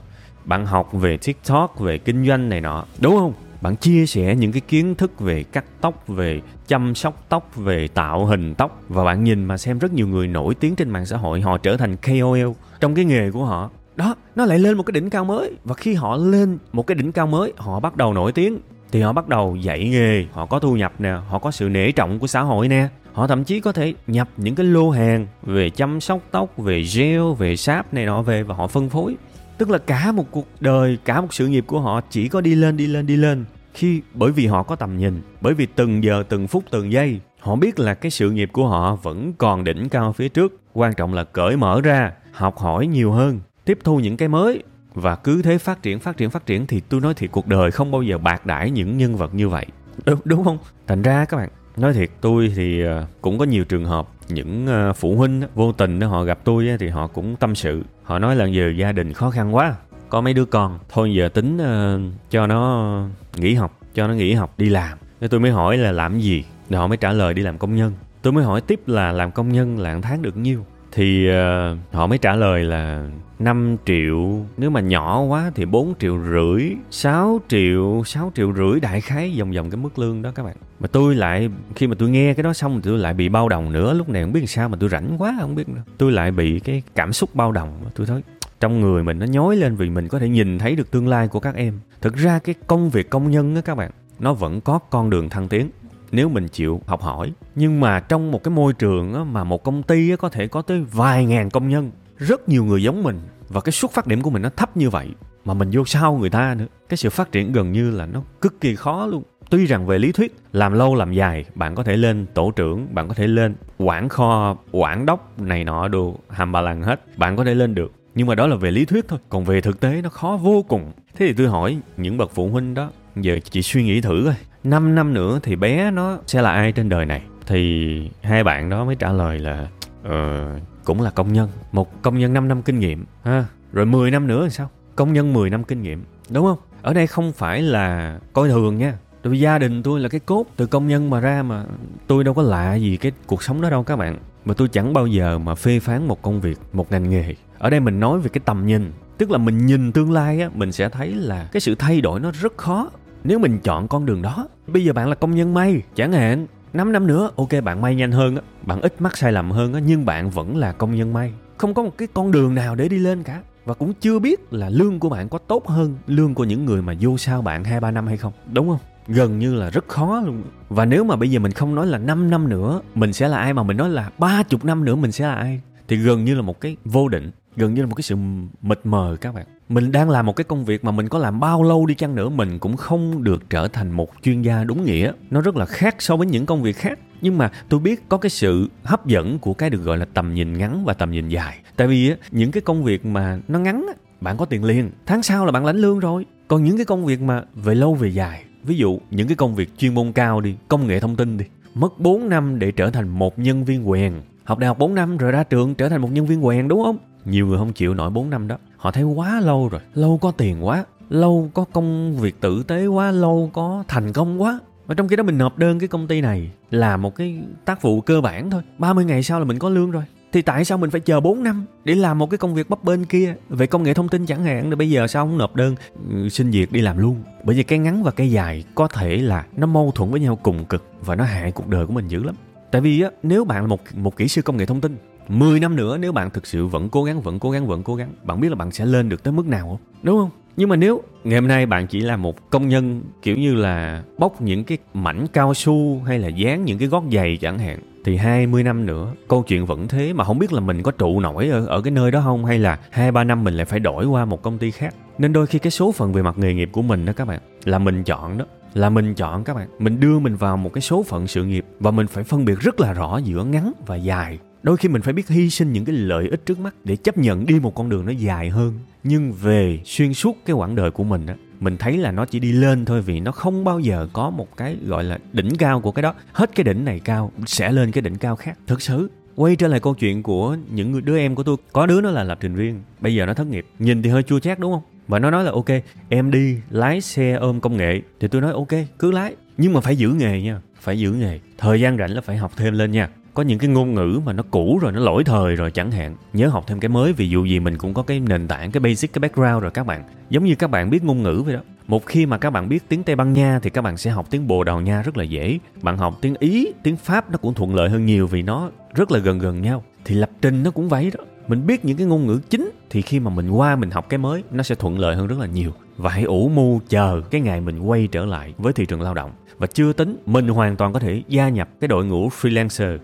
Bạn 0.45 0.65
học 0.65 0.93
về 0.93 1.17
tiktok, 1.17 1.79
về 1.79 1.97
kinh 1.97 2.27
doanh 2.27 2.49
này 2.49 2.61
nọ, 2.61 2.85
đúng 2.99 3.17
không? 3.17 3.33
Bạn 3.61 3.75
chia 3.75 4.05
sẻ 4.05 4.35
những 4.35 4.51
cái 4.51 4.61
kiến 4.61 4.95
thức 4.95 5.19
về 5.19 5.43
cắt 5.43 5.65
tóc, 5.81 6.07
về 6.07 6.41
chăm 6.67 6.95
sóc 6.95 7.25
tóc, 7.29 7.55
về 7.55 7.87
tạo 7.87 8.25
hình 8.25 8.55
tóc, 8.55 8.81
và 8.89 9.03
bạn 9.03 9.23
nhìn 9.23 9.45
mà 9.45 9.57
xem 9.57 9.79
rất 9.79 9.93
nhiều 9.93 10.07
người 10.07 10.27
nổi 10.27 10.55
tiếng 10.55 10.75
trên 10.75 10.89
mạng 10.89 11.05
xã 11.05 11.17
hội, 11.17 11.41
họ 11.41 11.57
trở 11.57 11.77
thành 11.77 11.97
KOL 11.97 12.51
trong 12.79 12.95
cái 12.95 13.05
nghề 13.05 13.31
của 13.31 13.45
họ 13.45 13.69
đó, 13.99 14.15
nó 14.35 14.45
lại 14.45 14.59
lên 14.59 14.77
một 14.77 14.83
cái 14.83 14.91
đỉnh 14.91 15.09
cao 15.09 15.25
mới. 15.25 15.51
Và 15.63 15.75
khi 15.75 15.93
họ 15.93 16.17
lên 16.17 16.57
một 16.71 16.87
cái 16.87 16.95
đỉnh 16.95 17.11
cao 17.11 17.27
mới, 17.27 17.53
họ 17.57 17.79
bắt 17.79 17.97
đầu 17.97 18.13
nổi 18.13 18.31
tiếng. 18.31 18.59
Thì 18.91 19.01
họ 19.01 19.13
bắt 19.13 19.27
đầu 19.27 19.55
dạy 19.55 19.89
nghề, 19.89 20.25
họ 20.31 20.45
có 20.45 20.59
thu 20.59 20.75
nhập 20.75 20.93
nè, 20.99 21.15
họ 21.27 21.39
có 21.39 21.51
sự 21.51 21.69
nể 21.69 21.91
trọng 21.91 22.19
của 22.19 22.27
xã 22.27 22.41
hội 22.41 22.67
nè. 22.67 22.87
Họ 23.13 23.27
thậm 23.27 23.43
chí 23.43 23.59
có 23.59 23.71
thể 23.71 23.93
nhập 24.07 24.27
những 24.37 24.55
cái 24.55 24.65
lô 24.65 24.89
hàng 24.89 25.27
về 25.43 25.69
chăm 25.69 26.01
sóc 26.01 26.21
tóc, 26.31 26.57
về 26.57 26.83
gel, 26.95 27.21
về 27.37 27.55
sáp 27.55 27.93
này 27.93 28.05
nọ 28.05 28.21
về 28.21 28.43
và 28.43 28.55
họ 28.55 28.67
phân 28.67 28.89
phối. 28.89 29.15
Tức 29.57 29.69
là 29.69 29.77
cả 29.77 30.11
một 30.11 30.25
cuộc 30.31 30.47
đời, 30.59 30.97
cả 31.05 31.21
một 31.21 31.33
sự 31.33 31.47
nghiệp 31.47 31.63
của 31.67 31.79
họ 31.79 32.01
chỉ 32.09 32.27
có 32.27 32.41
đi 32.41 32.55
lên 32.55 32.77
đi 32.77 32.87
lên 32.87 33.07
đi 33.07 33.15
lên. 33.15 33.45
Khi, 33.73 34.01
bởi 34.13 34.31
vì 34.31 34.47
họ 34.47 34.63
có 34.63 34.75
tầm 34.75 34.97
nhìn, 34.97 35.21
bởi 35.41 35.53
vì 35.53 35.65
từng 35.75 36.03
giờ, 36.03 36.23
từng 36.29 36.47
phút, 36.47 36.63
từng 36.71 36.91
giây, 36.91 37.19
họ 37.39 37.55
biết 37.55 37.79
là 37.79 37.93
cái 37.93 38.11
sự 38.11 38.31
nghiệp 38.31 38.49
của 38.53 38.67
họ 38.67 38.95
vẫn 38.95 39.33
còn 39.37 39.63
đỉnh 39.63 39.89
cao 39.89 40.13
phía 40.13 40.29
trước. 40.29 40.53
Quan 40.73 40.93
trọng 40.93 41.13
là 41.13 41.23
cởi 41.23 41.57
mở 41.57 41.81
ra, 41.81 42.11
học 42.31 42.57
hỏi 42.57 42.87
nhiều 42.87 43.11
hơn 43.11 43.39
tiếp 43.69 43.79
thu 43.83 43.99
những 43.99 44.17
cái 44.17 44.27
mới 44.27 44.63
và 44.93 45.15
cứ 45.15 45.41
thế 45.41 45.57
phát 45.57 45.81
triển 45.81 45.99
phát 45.99 46.17
triển 46.17 46.29
phát 46.29 46.45
triển 46.45 46.67
thì 46.67 46.79
tôi 46.79 47.01
nói 47.01 47.13
thiệt 47.13 47.31
cuộc 47.31 47.47
đời 47.47 47.71
không 47.71 47.91
bao 47.91 48.01
giờ 48.01 48.17
bạc 48.17 48.45
đãi 48.45 48.71
những 48.71 48.97
nhân 48.97 49.15
vật 49.15 49.33
như 49.33 49.49
vậy. 49.49 49.65
Đúng, 50.05 50.19
đúng 50.25 50.43
không? 50.43 50.57
Thành 50.87 51.01
ra 51.01 51.25
các 51.25 51.37
bạn 51.37 51.49
nói 51.77 51.93
thiệt 51.93 52.09
tôi 52.21 52.53
thì 52.55 52.81
ờ, 52.81 53.05
cũng 53.21 53.37
có 53.37 53.45
nhiều 53.45 53.63
trường 53.65 53.85
hợp 53.85 54.07
những 54.29 54.67
ờ, 54.67 54.93
phụ 54.93 55.15
huynh 55.15 55.41
vô 55.55 55.71
tình 55.71 56.01
họ 56.01 56.23
gặp 56.23 56.39
tôi 56.43 56.69
thì 56.79 56.87
họ 56.87 57.07
cũng 57.07 57.35
tâm 57.35 57.55
sự. 57.55 57.83
Họ 58.03 58.19
nói 58.19 58.35
là 58.35 58.45
giờ 58.45 58.73
gia 58.77 58.91
đình 58.91 59.13
khó 59.13 59.29
khăn 59.29 59.55
quá 59.55 59.75
có 60.09 60.21
mấy 60.21 60.33
đứa 60.33 60.45
con 60.45 60.79
thôi 60.89 61.13
giờ 61.13 61.29
tính 61.29 61.57
uh, 61.57 62.13
cho 62.29 62.47
nó 62.47 63.03
nghỉ 63.37 63.53
học 63.53 63.79
cho 63.93 64.07
nó 64.07 64.13
nghỉ 64.13 64.33
học 64.33 64.53
đi 64.57 64.69
làm. 64.69 64.97
Nên 65.21 65.29
tôi 65.29 65.39
mới 65.39 65.51
hỏi 65.51 65.77
là 65.77 65.91
làm 65.91 66.19
gì? 66.19 66.43
Rồi 66.69 66.79
họ 66.79 66.87
mới 66.87 66.97
trả 66.97 67.11
lời 67.11 67.33
đi 67.33 67.41
làm 67.41 67.57
công 67.57 67.75
nhân. 67.75 67.93
Tôi 68.21 68.33
mới 68.33 68.43
hỏi 68.43 68.61
tiếp 68.61 68.79
là 68.87 69.11
làm 69.11 69.31
công 69.31 69.49
nhân 69.49 69.79
là 69.79 69.99
tháng 70.01 70.21
được 70.21 70.37
nhiêu 70.37 70.65
thì 70.91 71.29
uh, 71.29 71.77
họ 71.91 72.07
mới 72.07 72.17
trả 72.17 72.35
lời 72.35 72.63
là 72.63 73.07
5 73.39 73.77
triệu 73.85 74.45
nếu 74.57 74.69
mà 74.69 74.81
nhỏ 74.81 75.21
quá 75.21 75.51
thì 75.55 75.65
4 75.65 75.93
triệu 75.99 76.19
rưỡi 76.29 76.75
6 76.91 77.41
triệu 77.47 78.03
6 78.05 78.31
triệu 78.35 78.53
rưỡi 78.53 78.79
đại 78.79 79.01
khái 79.01 79.35
vòng 79.39 79.51
vòng 79.51 79.69
cái 79.69 79.77
mức 79.77 79.99
lương 79.99 80.21
đó 80.21 80.31
các 80.35 80.43
bạn. 80.43 80.55
Mà 80.79 80.87
tôi 80.87 81.15
lại 81.15 81.49
khi 81.75 81.87
mà 81.87 81.95
tôi 81.99 82.09
nghe 82.09 82.33
cái 82.33 82.43
đó 82.43 82.53
xong 82.53 82.75
thì 82.75 82.89
tôi 82.89 82.99
lại 82.99 83.13
bị 83.13 83.29
bao 83.29 83.49
đồng 83.49 83.71
nữa. 83.71 83.93
Lúc 83.93 84.09
này 84.09 84.23
không 84.23 84.33
biết 84.33 84.49
sao 84.49 84.69
mà 84.69 84.77
tôi 84.79 84.89
rảnh 84.89 85.15
quá 85.17 85.37
không 85.39 85.55
biết 85.55 85.69
nữa. 85.69 85.81
Tôi 85.97 86.11
lại 86.11 86.31
bị 86.31 86.59
cái 86.59 86.83
cảm 86.95 87.13
xúc 87.13 87.35
bao 87.35 87.51
đồng. 87.51 87.71
Tôi 87.95 88.07
thấy 88.07 88.21
trong 88.59 88.81
người 88.81 89.03
mình 89.03 89.19
nó 89.19 89.25
nhói 89.25 89.55
lên 89.55 89.75
vì 89.75 89.89
mình 89.89 90.07
có 90.07 90.19
thể 90.19 90.29
nhìn 90.29 90.59
thấy 90.59 90.75
được 90.75 90.91
tương 90.91 91.07
lai 91.07 91.27
của 91.27 91.39
các 91.39 91.55
em. 91.55 91.79
Thực 92.01 92.15
ra 92.15 92.39
cái 92.39 92.55
công 92.67 92.89
việc 92.89 93.09
công 93.09 93.31
nhân 93.31 93.55
á 93.55 93.61
các 93.61 93.75
bạn 93.75 93.91
nó 94.19 94.33
vẫn 94.33 94.61
có 94.61 94.79
con 94.79 95.09
đường 95.09 95.29
thăng 95.29 95.47
tiến 95.47 95.69
nếu 96.11 96.29
mình 96.29 96.47
chịu 96.47 96.81
học 96.85 97.01
hỏi. 97.01 97.31
Nhưng 97.55 97.79
mà 97.79 97.99
trong 97.99 98.31
một 98.31 98.43
cái 98.43 98.53
môi 98.53 98.73
trường 98.73 99.13
á, 99.13 99.23
mà 99.23 99.43
một 99.43 99.63
công 99.63 99.83
ty 99.83 100.09
á, 100.09 100.15
có 100.15 100.29
thể 100.29 100.47
có 100.47 100.61
tới 100.61 100.83
vài 100.91 101.25
ngàn 101.25 101.49
công 101.49 101.69
nhân 101.69 101.91
rất 102.17 102.49
nhiều 102.49 102.65
người 102.65 102.83
giống 102.83 103.03
mình 103.03 103.19
và 103.49 103.61
cái 103.61 103.71
xuất 103.71 103.91
phát 103.91 104.07
điểm 104.07 104.21
của 104.21 104.29
mình 104.29 104.41
nó 104.41 104.49
thấp 104.49 104.77
như 104.77 104.89
vậy 104.89 105.07
mà 105.45 105.53
mình 105.53 105.69
vô 105.73 105.85
sau 105.85 106.17
người 106.17 106.29
ta 106.29 106.55
nữa 106.55 106.65
cái 106.89 106.97
sự 106.97 107.09
phát 107.09 107.31
triển 107.31 107.51
gần 107.51 107.71
như 107.71 107.91
là 107.91 108.05
nó 108.05 108.21
cực 108.41 108.61
kỳ 108.61 108.75
khó 108.75 109.05
luôn. 109.05 109.23
Tuy 109.49 109.65
rằng 109.65 109.85
về 109.85 109.99
lý 109.99 110.11
thuyết 110.11 110.35
làm 110.53 110.73
lâu 110.73 110.95
làm 110.95 111.13
dài 111.13 111.45
bạn 111.55 111.75
có 111.75 111.83
thể 111.83 111.97
lên 111.97 112.25
tổ 112.33 112.51
trưởng 112.51 112.87
bạn 112.95 113.07
có 113.07 113.13
thể 113.13 113.27
lên 113.27 113.55
quản 113.77 114.09
kho 114.09 114.57
quản 114.71 115.05
đốc 115.05 115.41
này 115.41 115.63
nọ 115.63 115.87
đồ 115.87 116.19
hàm 116.29 116.51
bà 116.51 116.61
lằng 116.61 116.83
hết 116.83 117.17
bạn 117.17 117.35
có 117.35 117.43
thể 117.43 117.55
lên 117.55 117.75
được. 117.75 117.91
Nhưng 118.15 118.27
mà 118.27 118.35
đó 118.35 118.47
là 118.47 118.55
về 118.55 118.71
lý 118.71 118.85
thuyết 118.85 119.07
thôi 119.07 119.19
còn 119.29 119.45
về 119.45 119.61
thực 119.61 119.79
tế 119.79 120.01
nó 120.01 120.09
khó 120.09 120.39
vô 120.41 120.65
cùng. 120.67 120.91
Thế 121.15 121.27
thì 121.27 121.33
tôi 121.33 121.47
hỏi 121.47 121.79
những 121.97 122.17
bậc 122.17 122.31
phụ 122.31 122.49
huynh 122.49 122.73
đó 122.73 122.89
giờ 123.15 123.39
chị 123.43 123.61
suy 123.61 123.83
nghĩ 123.83 124.01
thử 124.01 124.21
coi. 124.25 124.35
5 124.63 124.95
năm 124.95 125.13
nữa 125.13 125.39
thì 125.43 125.55
bé 125.55 125.91
nó 125.91 126.17
sẽ 126.27 126.41
là 126.41 126.51
ai 126.51 126.71
trên 126.71 126.89
đời 126.89 127.05
này 127.05 127.21
thì 127.45 128.11
hai 128.21 128.43
bạn 128.43 128.69
đó 128.69 128.85
mới 128.85 128.95
trả 128.95 129.11
lời 129.11 129.39
là 129.39 129.67
uh, 130.07 130.61
cũng 130.83 131.01
là 131.01 131.09
công 131.09 131.33
nhân 131.33 131.49
một 131.71 132.01
công 132.01 132.19
nhân 132.19 132.33
5 132.33 132.47
năm 132.47 132.61
kinh 132.61 132.79
nghiệm 132.79 133.05
ha 133.23 133.45
rồi 133.73 133.85
10 133.85 134.11
năm 134.11 134.27
nữa 134.27 134.43
thì 134.43 134.49
sao 134.49 134.69
công 134.95 135.13
nhân 135.13 135.33
10 135.33 135.49
năm 135.49 135.63
kinh 135.63 135.81
nghiệm 135.81 136.03
đúng 136.29 136.45
không 136.45 136.57
ở 136.81 136.93
đây 136.93 137.07
không 137.07 137.31
phải 137.33 137.61
là 137.61 138.19
coi 138.33 138.49
thường 138.49 138.77
nha 138.77 138.93
Tại 139.21 139.31
vì 139.31 139.39
gia 139.39 139.57
đình 139.57 139.83
tôi 139.83 139.99
là 139.99 140.09
cái 140.09 140.19
cốt 140.19 140.45
từ 140.55 140.65
công 140.65 140.87
nhân 140.87 141.09
mà 141.09 141.19
ra 141.19 141.43
mà 141.43 141.65
tôi 142.07 142.23
đâu 142.23 142.33
có 142.33 142.41
lạ 142.41 142.75
gì 142.75 142.97
cái 142.97 143.11
cuộc 143.27 143.43
sống 143.43 143.61
đó 143.61 143.69
đâu 143.69 143.83
các 143.83 143.95
bạn. 143.95 144.17
Mà 144.45 144.53
tôi 144.53 144.67
chẳng 144.67 144.93
bao 144.93 145.07
giờ 145.07 145.39
mà 145.39 145.55
phê 145.55 145.79
phán 145.79 146.07
một 146.07 146.21
công 146.21 146.41
việc, 146.41 146.59
một 146.73 146.91
ngành 146.91 147.09
nghề. 147.09 147.35
Ở 147.57 147.69
đây 147.69 147.79
mình 147.79 147.99
nói 147.99 148.19
về 148.19 148.29
cái 148.33 148.41
tầm 148.45 148.65
nhìn. 148.65 148.91
Tức 149.17 149.31
là 149.31 149.37
mình 149.37 149.65
nhìn 149.65 149.91
tương 149.91 150.11
lai 150.11 150.41
á, 150.41 150.49
mình 150.53 150.71
sẽ 150.71 150.89
thấy 150.89 151.11
là 151.11 151.49
cái 151.51 151.61
sự 151.61 151.75
thay 151.75 152.01
đổi 152.01 152.19
nó 152.19 152.31
rất 152.41 152.57
khó. 152.57 152.89
Nếu 153.23 153.39
mình 153.39 153.59
chọn 153.63 153.87
con 153.87 154.05
đường 154.05 154.21
đó. 154.21 154.47
Bây 154.67 154.83
giờ 154.83 154.93
bạn 154.93 155.09
là 155.09 155.15
công 155.15 155.35
nhân 155.35 155.53
may, 155.53 155.81
chẳng 155.95 156.11
hạn 156.11 156.47
5 156.73 156.91
năm 156.91 157.07
nữa, 157.07 157.29
ok 157.35 157.49
bạn 157.63 157.81
may 157.81 157.95
nhanh 157.95 158.11
hơn 158.11 158.37
bạn 158.61 158.81
ít 158.81 159.01
mắc 159.01 159.17
sai 159.17 159.31
lầm 159.31 159.51
hơn 159.51 159.73
nhưng 159.85 160.05
bạn 160.05 160.29
vẫn 160.29 160.57
là 160.57 160.71
công 160.71 160.95
nhân 160.95 161.13
may. 161.13 161.33
Không 161.57 161.73
có 161.73 161.83
một 161.83 161.97
cái 161.97 162.07
con 162.13 162.31
đường 162.31 162.55
nào 162.55 162.75
để 162.75 162.89
đi 162.89 162.99
lên 162.99 163.23
cả 163.23 163.41
và 163.65 163.73
cũng 163.73 163.93
chưa 163.93 164.19
biết 164.19 164.53
là 164.53 164.69
lương 164.69 164.99
của 164.99 165.09
bạn 165.09 165.29
có 165.29 165.37
tốt 165.37 165.67
hơn 165.67 165.95
lương 166.07 166.33
của 166.33 166.43
những 166.43 166.65
người 166.65 166.81
mà 166.81 166.93
vô 166.99 167.17
sau 167.17 167.41
bạn 167.41 167.63
2 167.63 167.79
3 167.79 167.91
năm 167.91 168.07
hay 168.07 168.17
không, 168.17 168.33
đúng 168.53 168.69
không? 168.69 168.79
gần 169.09 169.39
như 169.39 169.55
là 169.55 169.69
rất 169.69 169.87
khó 169.87 170.21
luôn 170.25 170.43
và 170.69 170.85
nếu 170.85 171.03
mà 171.03 171.15
bây 171.15 171.31
giờ 171.31 171.39
mình 171.39 171.51
không 171.51 171.75
nói 171.75 171.87
là 171.87 171.97
5 171.97 172.29
năm 172.29 172.49
nữa 172.49 172.81
mình 172.95 173.13
sẽ 173.13 173.27
là 173.27 173.37
ai 173.37 173.53
mà 173.53 173.63
mình 173.63 173.77
nói 173.77 173.89
là 173.89 174.09
ba 174.17 174.43
chục 174.43 174.65
năm 174.65 174.85
nữa 174.85 174.95
mình 174.95 175.11
sẽ 175.11 175.27
là 175.27 175.35
ai 175.35 175.61
thì 175.87 175.97
gần 175.97 176.25
như 176.25 176.35
là 176.35 176.41
một 176.41 176.61
cái 176.61 176.77
vô 176.85 177.07
định 177.07 177.31
gần 177.55 177.73
như 177.73 177.81
là 177.81 177.87
một 177.87 177.95
cái 177.95 178.03
sự 178.03 178.15
mịt 178.61 178.79
mờ 178.83 179.17
các 179.21 179.35
bạn 179.35 179.45
mình 179.69 179.91
đang 179.91 180.09
làm 180.09 180.25
một 180.25 180.35
cái 180.35 180.43
công 180.43 180.65
việc 180.65 180.83
mà 180.83 180.91
mình 180.91 181.09
có 181.09 181.19
làm 181.19 181.39
bao 181.39 181.63
lâu 181.63 181.85
đi 181.85 181.95
chăng 181.95 182.15
nữa, 182.15 182.29
mình 182.29 182.59
cũng 182.59 182.77
không 182.77 183.23
được 183.23 183.49
trở 183.49 183.67
thành 183.67 183.91
một 183.91 184.09
chuyên 184.21 184.41
gia 184.41 184.63
đúng 184.63 184.85
nghĩa. 184.85 185.11
Nó 185.29 185.41
rất 185.41 185.55
là 185.55 185.65
khác 185.65 185.95
so 185.99 186.15
với 186.15 186.27
những 186.27 186.45
công 186.45 186.61
việc 186.61 186.77
khác. 186.77 186.99
Nhưng 187.21 187.37
mà 187.37 187.51
tôi 187.69 187.79
biết 187.79 188.09
có 188.09 188.17
cái 188.17 188.29
sự 188.29 188.69
hấp 188.83 189.05
dẫn 189.05 189.39
của 189.39 189.53
cái 189.53 189.69
được 189.69 189.83
gọi 189.83 189.97
là 189.97 190.05
tầm 190.13 190.33
nhìn 190.33 190.57
ngắn 190.57 190.85
và 190.85 190.93
tầm 190.93 191.11
nhìn 191.11 191.29
dài. 191.29 191.59
Tại 191.75 191.87
vì 191.87 192.13
những 192.31 192.51
cái 192.51 192.61
công 192.61 192.83
việc 192.83 193.05
mà 193.05 193.39
nó 193.47 193.59
ngắn 193.59 193.85
bạn 194.21 194.37
có 194.37 194.45
tiền 194.45 194.63
liền. 194.63 194.91
Tháng 195.05 195.23
sau 195.23 195.45
là 195.45 195.51
bạn 195.51 195.65
lãnh 195.65 195.77
lương 195.77 195.99
rồi. 195.99 196.25
Còn 196.47 196.63
những 196.63 196.77
cái 196.77 196.85
công 196.85 197.05
việc 197.05 197.21
mà 197.21 197.43
về 197.55 197.75
lâu 197.75 197.95
về 197.95 198.09
dài, 198.09 198.43
ví 198.63 198.75
dụ 198.75 198.99
những 199.11 199.27
cái 199.27 199.35
công 199.35 199.55
việc 199.55 199.77
chuyên 199.77 199.93
môn 199.93 200.11
cao 200.11 200.41
đi, 200.41 200.55
công 200.67 200.87
nghệ 200.87 200.99
thông 200.99 201.15
tin 201.15 201.37
đi, 201.37 201.45
mất 201.73 201.99
4 201.99 202.29
năm 202.29 202.59
để 202.59 202.71
trở 202.71 202.89
thành 202.89 203.07
một 203.07 203.39
nhân 203.39 203.65
viên 203.65 203.89
quèn. 203.89 204.13
Học 204.43 204.59
đại 204.59 204.67
học 204.67 204.77
4 204.77 204.95
năm 204.95 205.17
rồi 205.17 205.31
ra 205.31 205.43
trường 205.43 205.75
trở 205.75 205.89
thành 205.89 206.01
một 206.01 206.11
nhân 206.11 206.25
viên 206.25 206.45
quèn, 206.45 206.67
đúng 206.67 206.83
không? 206.83 206.97
Nhiều 207.25 207.47
người 207.47 207.57
không 207.57 207.73
chịu 207.73 207.93
nổi 207.93 208.09
4 208.09 208.29
năm 208.29 208.47
đó 208.47 208.57
họ 208.79 208.91
thấy 208.91 209.03
quá 209.03 209.39
lâu 209.39 209.69
rồi, 209.69 209.81
lâu 209.93 210.17
có 210.17 210.31
tiền 210.31 210.65
quá, 210.65 210.85
lâu 211.09 211.49
có 211.53 211.65
công 211.73 212.17
việc 212.17 212.41
tử 212.41 212.63
tế 212.67 212.85
quá, 212.85 213.11
lâu 213.11 213.49
có 213.53 213.83
thành 213.87 214.13
công 214.13 214.41
quá. 214.41 214.59
Và 214.85 214.95
trong 214.95 215.07
khi 215.07 215.15
đó 215.15 215.23
mình 215.23 215.37
nộp 215.37 215.57
đơn 215.57 215.79
cái 215.79 215.87
công 215.87 216.07
ty 216.07 216.21
này 216.21 216.51
là 216.71 216.97
một 216.97 217.15
cái 217.15 217.39
tác 217.65 217.81
vụ 217.81 218.01
cơ 218.01 218.21
bản 218.21 218.49
thôi. 218.49 218.61
30 218.77 219.05
ngày 219.05 219.23
sau 219.23 219.39
là 219.39 219.45
mình 219.45 219.59
có 219.59 219.69
lương 219.69 219.91
rồi. 219.91 220.03
Thì 220.31 220.41
tại 220.41 220.65
sao 220.65 220.77
mình 220.77 220.89
phải 220.89 221.01
chờ 221.01 221.19
4 221.19 221.43
năm 221.43 221.65
để 221.83 221.95
làm 221.95 222.17
một 222.17 222.29
cái 222.29 222.37
công 222.37 222.53
việc 222.53 222.69
bấp 222.69 222.83
bên 222.83 223.05
kia? 223.05 223.35
Về 223.49 223.67
công 223.67 223.83
nghệ 223.83 223.93
thông 223.93 224.09
tin 224.09 224.25
chẳng 224.25 224.43
hạn 224.43 224.69
để 224.69 224.75
bây 224.75 224.89
giờ 224.89 225.07
sao 225.07 225.25
không 225.25 225.37
nộp 225.37 225.55
đơn? 225.55 225.75
Ừ, 226.09 226.29
xin 226.29 226.49
việc 226.49 226.71
đi 226.71 226.81
làm 226.81 226.97
luôn. 226.97 227.23
Bởi 227.43 227.55
vì 227.55 227.63
cái 227.63 227.79
ngắn 227.79 228.03
và 228.03 228.11
cái 228.11 228.31
dài 228.31 228.63
có 228.75 228.87
thể 228.87 229.17
là 229.17 229.45
nó 229.55 229.67
mâu 229.67 229.91
thuẫn 229.95 230.11
với 230.11 230.19
nhau 230.19 230.35
cùng 230.35 230.65
cực 230.65 230.83
và 231.01 231.15
nó 231.15 231.23
hại 231.23 231.51
cuộc 231.51 231.67
đời 231.67 231.85
của 231.85 231.93
mình 231.93 232.07
dữ 232.07 232.23
lắm. 232.23 232.35
Tại 232.71 232.81
vì 232.81 233.01
á, 233.01 233.09
nếu 233.23 233.45
bạn 233.45 233.61
là 233.61 233.67
một 233.67 233.81
một 233.95 234.15
kỹ 234.15 234.27
sư 234.27 234.41
công 234.41 234.57
nghệ 234.57 234.65
thông 234.65 234.81
tin 234.81 234.97
10 235.29 235.59
năm 235.59 235.75
nữa 235.75 235.97
nếu 235.97 236.11
bạn 236.11 236.29
thực 236.29 236.47
sự 236.47 236.67
vẫn 236.67 236.89
cố 236.89 237.03
gắng, 237.03 237.21
vẫn 237.21 237.39
cố 237.39 237.51
gắng, 237.51 237.67
vẫn 237.67 237.83
cố 237.83 237.95
gắng, 237.95 238.13
bạn 238.23 238.41
biết 238.41 238.49
là 238.49 238.55
bạn 238.55 238.71
sẽ 238.71 238.85
lên 238.85 239.09
được 239.09 239.23
tới 239.23 239.33
mức 239.33 239.47
nào 239.47 239.67
không? 239.67 239.77
Đúng 240.03 240.17
không? 240.17 240.29
Nhưng 240.57 240.69
mà 240.69 240.75
nếu 240.75 241.01
ngày 241.23 241.39
hôm 241.39 241.47
nay 241.47 241.65
bạn 241.65 241.87
chỉ 241.87 241.99
là 241.99 242.17
một 242.17 242.49
công 242.49 242.67
nhân, 242.67 243.01
kiểu 243.21 243.37
như 243.37 243.55
là 243.55 244.03
bóc 244.17 244.41
những 244.41 244.63
cái 244.63 244.77
mảnh 244.93 245.27
cao 245.33 245.53
su 245.53 246.01
hay 246.05 246.19
là 246.19 246.27
dán 246.27 246.65
những 246.65 246.77
cái 246.77 246.87
gót 246.87 247.03
giày 247.11 247.37
chẳng 247.41 247.59
hạn, 247.59 247.79
thì 248.05 248.17
20 248.17 248.63
năm 248.63 248.85
nữa, 248.85 249.13
câu 249.27 249.43
chuyện 249.47 249.65
vẫn 249.65 249.87
thế 249.87 250.13
mà 250.13 250.23
không 250.23 250.39
biết 250.39 250.53
là 250.53 250.59
mình 250.59 250.83
có 250.83 250.91
trụ 250.91 251.19
nổi 251.19 251.49
ở 251.49 251.65
ở 251.65 251.81
cái 251.81 251.91
nơi 251.91 252.11
đó 252.11 252.21
không? 252.21 252.45
Hay 252.45 252.59
là 252.59 252.79
hai 252.91 253.11
ba 253.11 253.23
năm 253.23 253.43
mình 253.43 253.53
lại 253.53 253.65
phải 253.65 253.79
đổi 253.79 254.05
qua 254.05 254.25
một 254.25 254.41
công 254.41 254.57
ty 254.57 254.71
khác? 254.71 254.95
Nên 255.17 255.33
đôi 255.33 255.47
khi 255.47 255.59
cái 255.59 255.71
số 255.71 255.91
phận 255.91 256.13
về 256.13 256.21
mặt 256.21 256.37
nghề 256.37 256.53
nghiệp 256.53 256.69
của 256.71 256.81
mình 256.81 257.05
đó 257.05 257.13
các 257.13 257.27
bạn, 257.27 257.39
là 257.63 257.79
mình 257.79 258.03
chọn 258.03 258.37
đó, 258.37 258.45
là 258.73 258.89
mình 258.89 259.13
chọn 259.13 259.43
các 259.43 259.53
bạn. 259.53 259.67
Mình 259.79 259.99
đưa 259.99 260.19
mình 260.19 260.35
vào 260.35 260.57
một 260.57 260.73
cái 260.73 260.81
số 260.81 261.03
phận 261.03 261.27
sự 261.27 261.43
nghiệp 261.43 261.65
và 261.79 261.91
mình 261.91 262.07
phải 262.07 262.23
phân 262.23 262.45
biệt 262.45 262.59
rất 262.59 262.79
là 262.79 262.93
rõ 262.93 263.17
giữa 263.17 263.43
ngắn 263.43 263.71
và 263.85 263.95
dài 263.95 264.39
đôi 264.63 264.77
khi 264.77 264.89
mình 264.89 265.01
phải 265.01 265.13
biết 265.13 265.27
hy 265.27 265.49
sinh 265.49 265.73
những 265.73 265.85
cái 265.85 265.95
lợi 265.95 266.27
ích 266.27 266.45
trước 266.45 266.59
mắt 266.59 266.75
để 266.83 266.95
chấp 266.95 267.17
nhận 267.17 267.45
đi 267.45 267.59
một 267.59 267.75
con 267.75 267.89
đường 267.89 268.05
nó 268.05 268.11
dài 268.11 268.49
hơn. 268.49 268.79
Nhưng 269.03 269.33
về 269.33 269.79
xuyên 269.85 270.13
suốt 270.13 270.37
cái 270.45 270.53
quãng 270.53 270.75
đời 270.75 270.91
của 270.91 271.03
mình 271.03 271.25
á, 271.25 271.35
mình 271.59 271.77
thấy 271.77 271.97
là 271.97 272.11
nó 272.11 272.25
chỉ 272.25 272.39
đi 272.39 272.51
lên 272.51 272.85
thôi 272.85 273.01
vì 273.01 273.19
nó 273.19 273.31
không 273.31 273.63
bao 273.63 273.79
giờ 273.79 274.07
có 274.13 274.29
một 274.29 274.57
cái, 274.57 274.77
gọi 274.85 275.03
là, 275.03 275.17
đỉnh 275.33 275.55
cao 275.55 275.81
của 275.81 275.91
cái 275.91 276.03
đó. 276.03 276.13
Hết 276.31 276.55
cái 276.55 276.63
đỉnh 276.63 276.85
này 276.85 276.99
cao, 276.99 277.31
sẽ 277.45 277.71
lên 277.71 277.91
cái 277.91 278.01
đỉnh 278.01 278.15
cao 278.15 278.35
khác. 278.35 278.57
Thực 278.67 278.81
sự, 278.81 279.09
quay 279.35 279.55
trở 279.55 279.67
lại 279.67 279.79
câu 279.79 279.93
chuyện 279.93 280.23
của 280.23 280.57
những 280.71 281.05
đứa 281.05 281.17
em 281.17 281.35
của 281.35 281.43
tôi. 281.43 281.57
Có 281.73 281.85
đứa 281.85 282.01
nó 282.01 282.11
là 282.11 282.23
lập 282.23 282.37
trình 282.41 282.55
viên, 282.55 282.81
bây 283.01 283.15
giờ 283.15 283.25
nó 283.25 283.33
thất 283.33 283.47
nghiệp. 283.47 283.65
Nhìn 283.79 284.01
thì 284.01 284.09
hơi 284.09 284.23
chua 284.23 284.39
chát, 284.39 284.59
đúng 284.59 284.73
không? 284.73 284.83
Và 285.07 285.19
nó 285.19 285.31
nói 285.31 285.43
là, 285.43 285.51
ok, 285.51 285.69
em 286.09 286.31
đi 286.31 286.57
lái 286.69 287.01
xe 287.01 287.33
ôm 287.33 287.59
công 287.59 287.77
nghệ. 287.77 288.01
Thì 288.19 288.27
tôi 288.27 288.41
nói, 288.41 288.51
ok, 288.53 288.71
cứ 288.99 289.11
lái. 289.11 289.35
Nhưng 289.57 289.73
mà 289.73 289.81
phải 289.81 289.95
giữ 289.95 290.09
nghề 290.09 290.41
nha, 290.41 290.61
phải 290.81 290.99
giữ 290.99 291.13
nghề. 291.13 291.39
Thời 291.57 291.81
gian 291.81 291.97
rảnh 291.97 292.11
là 292.11 292.21
phải 292.21 292.37
học 292.37 292.51
thêm 292.57 292.73
lên 292.73 292.91
nha 292.91 293.09
có 293.39 293.43
những 293.43 293.59
cái 293.59 293.69
ngôn 293.69 293.93
ngữ 293.93 294.21
mà 294.25 294.33
nó 294.33 294.43
cũ 294.51 294.79
rồi, 294.81 294.91
nó 294.91 294.99
lỗi 294.99 295.23
thời 295.23 295.55
rồi 295.55 295.71
chẳng 295.71 295.91
hạn. 295.91 296.15
Nhớ 296.33 296.47
học 296.47 296.63
thêm 296.67 296.79
cái 296.79 296.89
mới, 296.89 297.13
vì 297.13 297.29
dù 297.29 297.45
gì 297.45 297.59
mình 297.59 297.77
cũng 297.77 297.93
có 297.93 298.03
cái 298.03 298.19
nền 298.19 298.47
tảng, 298.47 298.71
cái 298.71 298.79
basic, 298.79 299.13
cái 299.13 299.19
background 299.19 299.61
rồi 299.61 299.71
các 299.71 299.85
bạn. 299.85 300.03
Giống 300.29 300.43
như 300.43 300.55
các 300.55 300.67
bạn 300.67 300.89
biết 300.89 301.03
ngôn 301.03 301.23
ngữ 301.23 301.43
vậy 301.45 301.53
đó. 301.53 301.59
Một 301.87 302.05
khi 302.05 302.25
mà 302.25 302.37
các 302.37 302.49
bạn 302.49 302.69
biết 302.69 302.89
tiếng 302.89 303.03
tây 303.03 303.15
ban 303.15 303.33
nha 303.33 303.59
thì 303.63 303.69
các 303.69 303.81
bạn 303.81 303.97
sẽ 303.97 304.11
học 304.11 304.27
tiếng 304.29 304.47
bồ 304.47 304.63
đào 304.63 304.81
nha 304.81 305.01
rất 305.01 305.17
là 305.17 305.23
dễ. 305.23 305.59
Bạn 305.81 305.97
học 305.97 306.17
tiếng 306.21 306.35
ý, 306.39 306.67
tiếng 306.83 306.97
pháp 306.97 307.31
nó 307.31 307.37
cũng 307.37 307.53
thuận 307.53 307.75
lợi 307.75 307.89
hơn 307.89 308.05
nhiều 308.05 308.27
vì 308.27 308.41
nó 308.41 308.69
rất 308.95 309.11
là 309.11 309.19
gần 309.19 309.39
gần 309.39 309.61
nhau. 309.61 309.83
Thì 310.05 310.15
lập 310.15 310.29
trình 310.41 310.63
nó 310.63 310.71
cũng 310.71 310.89
vậy 310.89 311.11
đó. 311.17 311.23
Mình 311.47 311.67
biết 311.67 311.85
những 311.85 311.97
cái 311.97 312.07
ngôn 312.07 312.27
ngữ 312.27 312.39
chính 312.49 312.71
thì 312.89 313.01
khi 313.01 313.19
mà 313.19 313.29
mình 313.29 313.49
qua 313.49 313.75
mình 313.75 313.91
học 313.91 314.09
cái 314.09 314.17
mới, 314.17 314.43
nó 314.51 314.63
sẽ 314.63 314.75
thuận 314.75 314.99
lợi 314.99 315.15
hơn 315.15 315.27
rất 315.27 315.39
là 315.39 315.45
nhiều. 315.45 315.71
Và 315.97 316.09
hãy 316.09 316.23
ủ 316.23 316.49
mưu 316.49 316.81
chờ 316.89 317.21
cái 317.31 317.41
ngày 317.41 317.61
mình 317.61 317.79
quay 317.79 318.07
trở 318.11 318.25
lại 318.25 318.53
với 318.57 318.73
thị 318.73 318.85
trường 318.85 319.01
lao 319.01 319.13
động. 319.13 319.31
Và 319.57 319.67
chưa 319.67 319.93
tính, 319.93 320.17
mình 320.25 320.47
hoàn 320.47 320.75
toàn 320.75 320.93
có 320.93 320.99
thể 320.99 321.23
gia 321.27 321.49
nhập 321.49 321.69
cái 321.81 321.87
đội 321.87 322.05
ngũ 322.05 322.29
freelancer 322.29 322.97